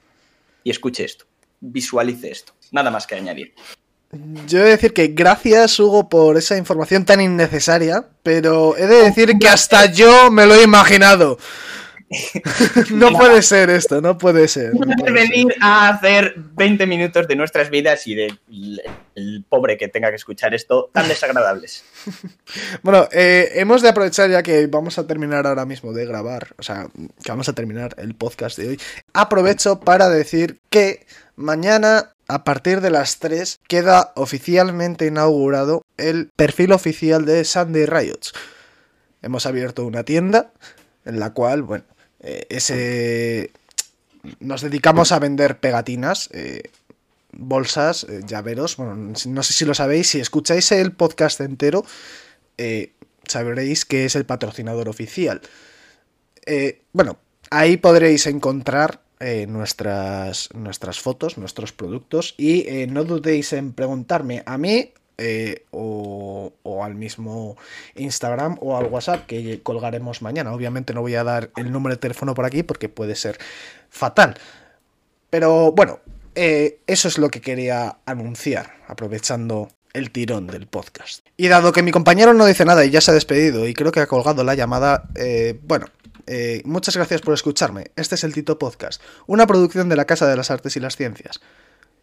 y 0.64 0.72
escuche 0.72 1.04
esto. 1.04 1.26
Visualice 1.60 2.32
esto. 2.32 2.54
Nada 2.72 2.92
más 2.92 3.08
que 3.08 3.16
añadir. 3.16 3.54
Yo 4.48 4.60
he 4.60 4.64
de 4.64 4.70
decir 4.70 4.94
que 4.94 5.08
gracias, 5.08 5.80
Hugo, 5.80 6.08
por 6.08 6.38
esa 6.38 6.58
información 6.58 7.06
tan 7.06 7.22
innecesaria, 7.22 8.06
pero 8.22 8.78
he 8.78 8.86
de 8.86 9.04
decir 9.04 9.38
que 9.40 9.50
hasta 9.50 9.92
yo 9.92 10.30
me 10.30 10.46
lo 10.46 10.54
he 10.54 10.64
imaginado. 10.64 11.38
no 12.92 13.12
puede 13.12 13.42
ser 13.42 13.70
esto, 13.70 14.02
no 14.02 14.18
puede 14.18 14.48
ser. 14.48 14.74
No 14.74 14.96
puede 14.96 15.12
venir 15.12 15.48
a 15.62 15.90
hacer 15.90 16.36
20 16.38 16.86
minutos 16.86 17.28
de 17.28 17.36
nuestras 17.36 17.70
vidas 17.70 18.06
y 18.08 18.16
del 18.16 18.40
el 19.16 19.46
pobre 19.48 19.78
que 19.78 19.88
tenga 19.88 20.10
que 20.10 20.16
escuchar 20.16 20.54
esto 20.54 20.90
tan 20.94 21.08
desagradables. 21.08 21.84
bueno, 22.84 23.08
eh, 23.12 23.52
hemos 23.56 23.82
de 23.82 23.90
aprovechar 23.90 24.30
ya 24.30 24.44
que 24.44 24.68
vamos 24.68 24.98
a 24.98 25.08
terminar 25.08 25.48
ahora 25.48 25.66
mismo 25.66 25.94
de 25.94 26.06
grabar, 26.06 26.50
o 26.58 26.64
sea, 26.64 26.88
que 27.24 27.32
vamos 27.32 27.50
a 27.50 27.54
terminar 27.54 27.96
el 27.98 28.16
podcast 28.16 28.58
de 28.58 28.70
hoy. 28.70 28.80
Aprovecho 29.14 29.80
para 29.80 30.10
decir 30.10 30.60
que 30.70 31.06
mañana 31.36 32.14
a 32.34 32.44
partir 32.44 32.82
de 32.82 32.90
las 32.90 33.20
3 33.20 33.60
queda 33.68 34.12
oficialmente 34.16 35.06
inaugurado 35.06 35.84
el 35.98 36.32
perfil 36.36 36.72
oficial 36.72 37.26
de 37.26 37.46
Sunday 37.46 37.86
Riots. 37.86 38.34
Hemos 39.22 39.46
abierto 39.46 39.86
una 39.86 40.04
tienda 40.04 40.52
en 41.06 41.20
la 41.20 41.34
cual, 41.34 41.62
bueno, 41.62 41.86
eh, 42.22 42.48
ese 42.50 43.52
nos 44.40 44.62
dedicamos 44.62 45.12
a 45.12 45.20
vender 45.20 45.60
pegatinas, 45.60 46.30
eh, 46.34 46.72
bolsas, 47.34 48.06
eh, 48.06 48.22
llaveros. 48.26 48.78
Bueno, 48.78 49.14
no 49.28 49.44
sé 49.44 49.54
si 49.54 49.66
lo 49.66 49.76
sabéis, 49.76 50.10
si 50.10 50.20
escucháis 50.20 50.72
el 50.72 50.92
podcast 50.92 51.40
entero, 51.40 51.86
sabréis 53.28 53.86
que 53.86 54.06
es 54.06 54.16
el 54.16 54.26
patrocinador 54.26 54.90
oficial. 54.90 55.40
bueno, 56.94 57.20
ahí 57.52 57.78
podréis 57.78 58.26
encontrar 58.26 59.03
nuestras, 59.48 60.50
nuestras 60.54 61.00
fotos, 61.00 61.38
nuestros 61.38 61.72
productos 61.72 62.36
y 62.38 62.66
no 62.90 63.04
dudéis 63.04 63.54
en 63.54 63.74
preguntarme 63.74 64.44
a 64.46 64.58
mí 64.58 64.92
eh, 65.20 65.66
o, 65.70 66.52
al 66.84 66.96
mismo 66.96 67.56
Instagram 67.96 68.58
o 68.62 68.76
al 68.76 68.88
WhatsApp 68.88 69.28
que 69.28 69.62
colgaremos 69.62 70.22
mañana. 70.22 70.52
Obviamente 70.52 70.94
no 70.94 71.02
voy 71.02 71.14
a 71.16 71.24
dar 71.24 71.52
el 71.56 71.72
número 71.72 71.96
de 71.96 72.00
teléfono 72.00 72.34
por 72.34 72.46
aquí 72.46 72.64
porque 72.64 72.90
puede 72.90 73.16
ser 73.16 73.38
fatal. 73.90 74.36
Pero 75.30 75.72
bueno, 75.72 76.00
eh, 76.36 76.80
eso 76.88 77.08
es 77.08 77.18
lo 77.20 77.30
que 77.30 77.42
quería 77.42 78.00
anunciar, 78.06 78.74
aprovechando 78.88 79.70
el 79.94 80.10
tirón 80.10 80.48
del 80.48 80.66
podcast. 80.66 81.26
Y 81.38 81.48
dado 81.48 81.72
que 81.72 81.84
mi 81.84 81.92
compañero 81.92 82.34
no 82.34 82.46
dice 82.48 82.66
nada 82.66 82.84
y 82.84 82.90
ya 82.90 83.00
se 83.00 83.12
ha 83.12 83.14
despedido 83.14 83.68
y 83.68 83.76
creo 83.76 83.92
que 83.92 84.00
ha 84.00 84.08
colgado 84.08 84.44
la 84.44 84.56
llamada, 84.56 85.10
eh, 85.16 85.60
bueno, 85.62 85.86
muchas 86.66 86.96
gracias 86.96 87.22
por 87.22 87.34
escucharme. 87.34 87.92
Este 87.96 88.16
es 88.16 88.24
el 88.24 88.34
Tito 88.34 88.60
Podcast, 88.60 89.02
una 89.28 89.48
producción 89.48 89.90
de 89.90 89.96
la 89.96 90.06
Casa 90.06 90.28
de 90.28 90.36
las 90.36 90.52
Artes 90.52 90.76
y 90.78 90.80
las 90.80 90.96
Ciencias 90.96 91.42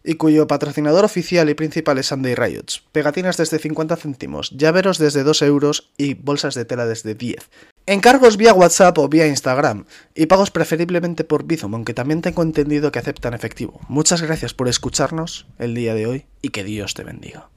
y 0.03 0.15
cuyo 0.15 0.47
patrocinador 0.47 1.05
oficial 1.05 1.49
y 1.49 1.53
principal 1.53 1.97
es 1.97 2.07
Sunday 2.07 2.35
Riots. 2.35 2.83
Pegatinas 2.91 3.37
desde 3.37 3.59
50 3.59 3.95
céntimos, 3.95 4.51
llaveros 4.51 4.97
desde 4.97 5.23
2 5.23 5.41
euros 5.43 5.91
y 5.97 6.15
bolsas 6.15 6.55
de 6.55 6.65
tela 6.65 6.85
desde 6.85 7.15
10. 7.15 7.49
Encargos 7.85 8.37
vía 8.37 8.53
WhatsApp 8.53 8.97
o 8.97 9.09
vía 9.09 9.27
Instagram 9.27 9.85
y 10.15 10.27
pagos 10.27 10.51
preferiblemente 10.51 11.23
por 11.23 11.45
Bizum, 11.45 11.73
aunque 11.73 11.93
también 11.93 12.21
tengo 12.21 12.43
entendido 12.43 12.91
que 12.91 12.99
aceptan 12.99 13.33
efectivo. 13.33 13.79
Muchas 13.87 14.21
gracias 14.21 14.53
por 14.53 14.67
escucharnos 14.67 15.47
el 15.59 15.73
día 15.75 15.93
de 15.93 16.07
hoy 16.07 16.25
y 16.41 16.49
que 16.49 16.63
Dios 16.63 16.93
te 16.93 17.03
bendiga. 17.03 17.49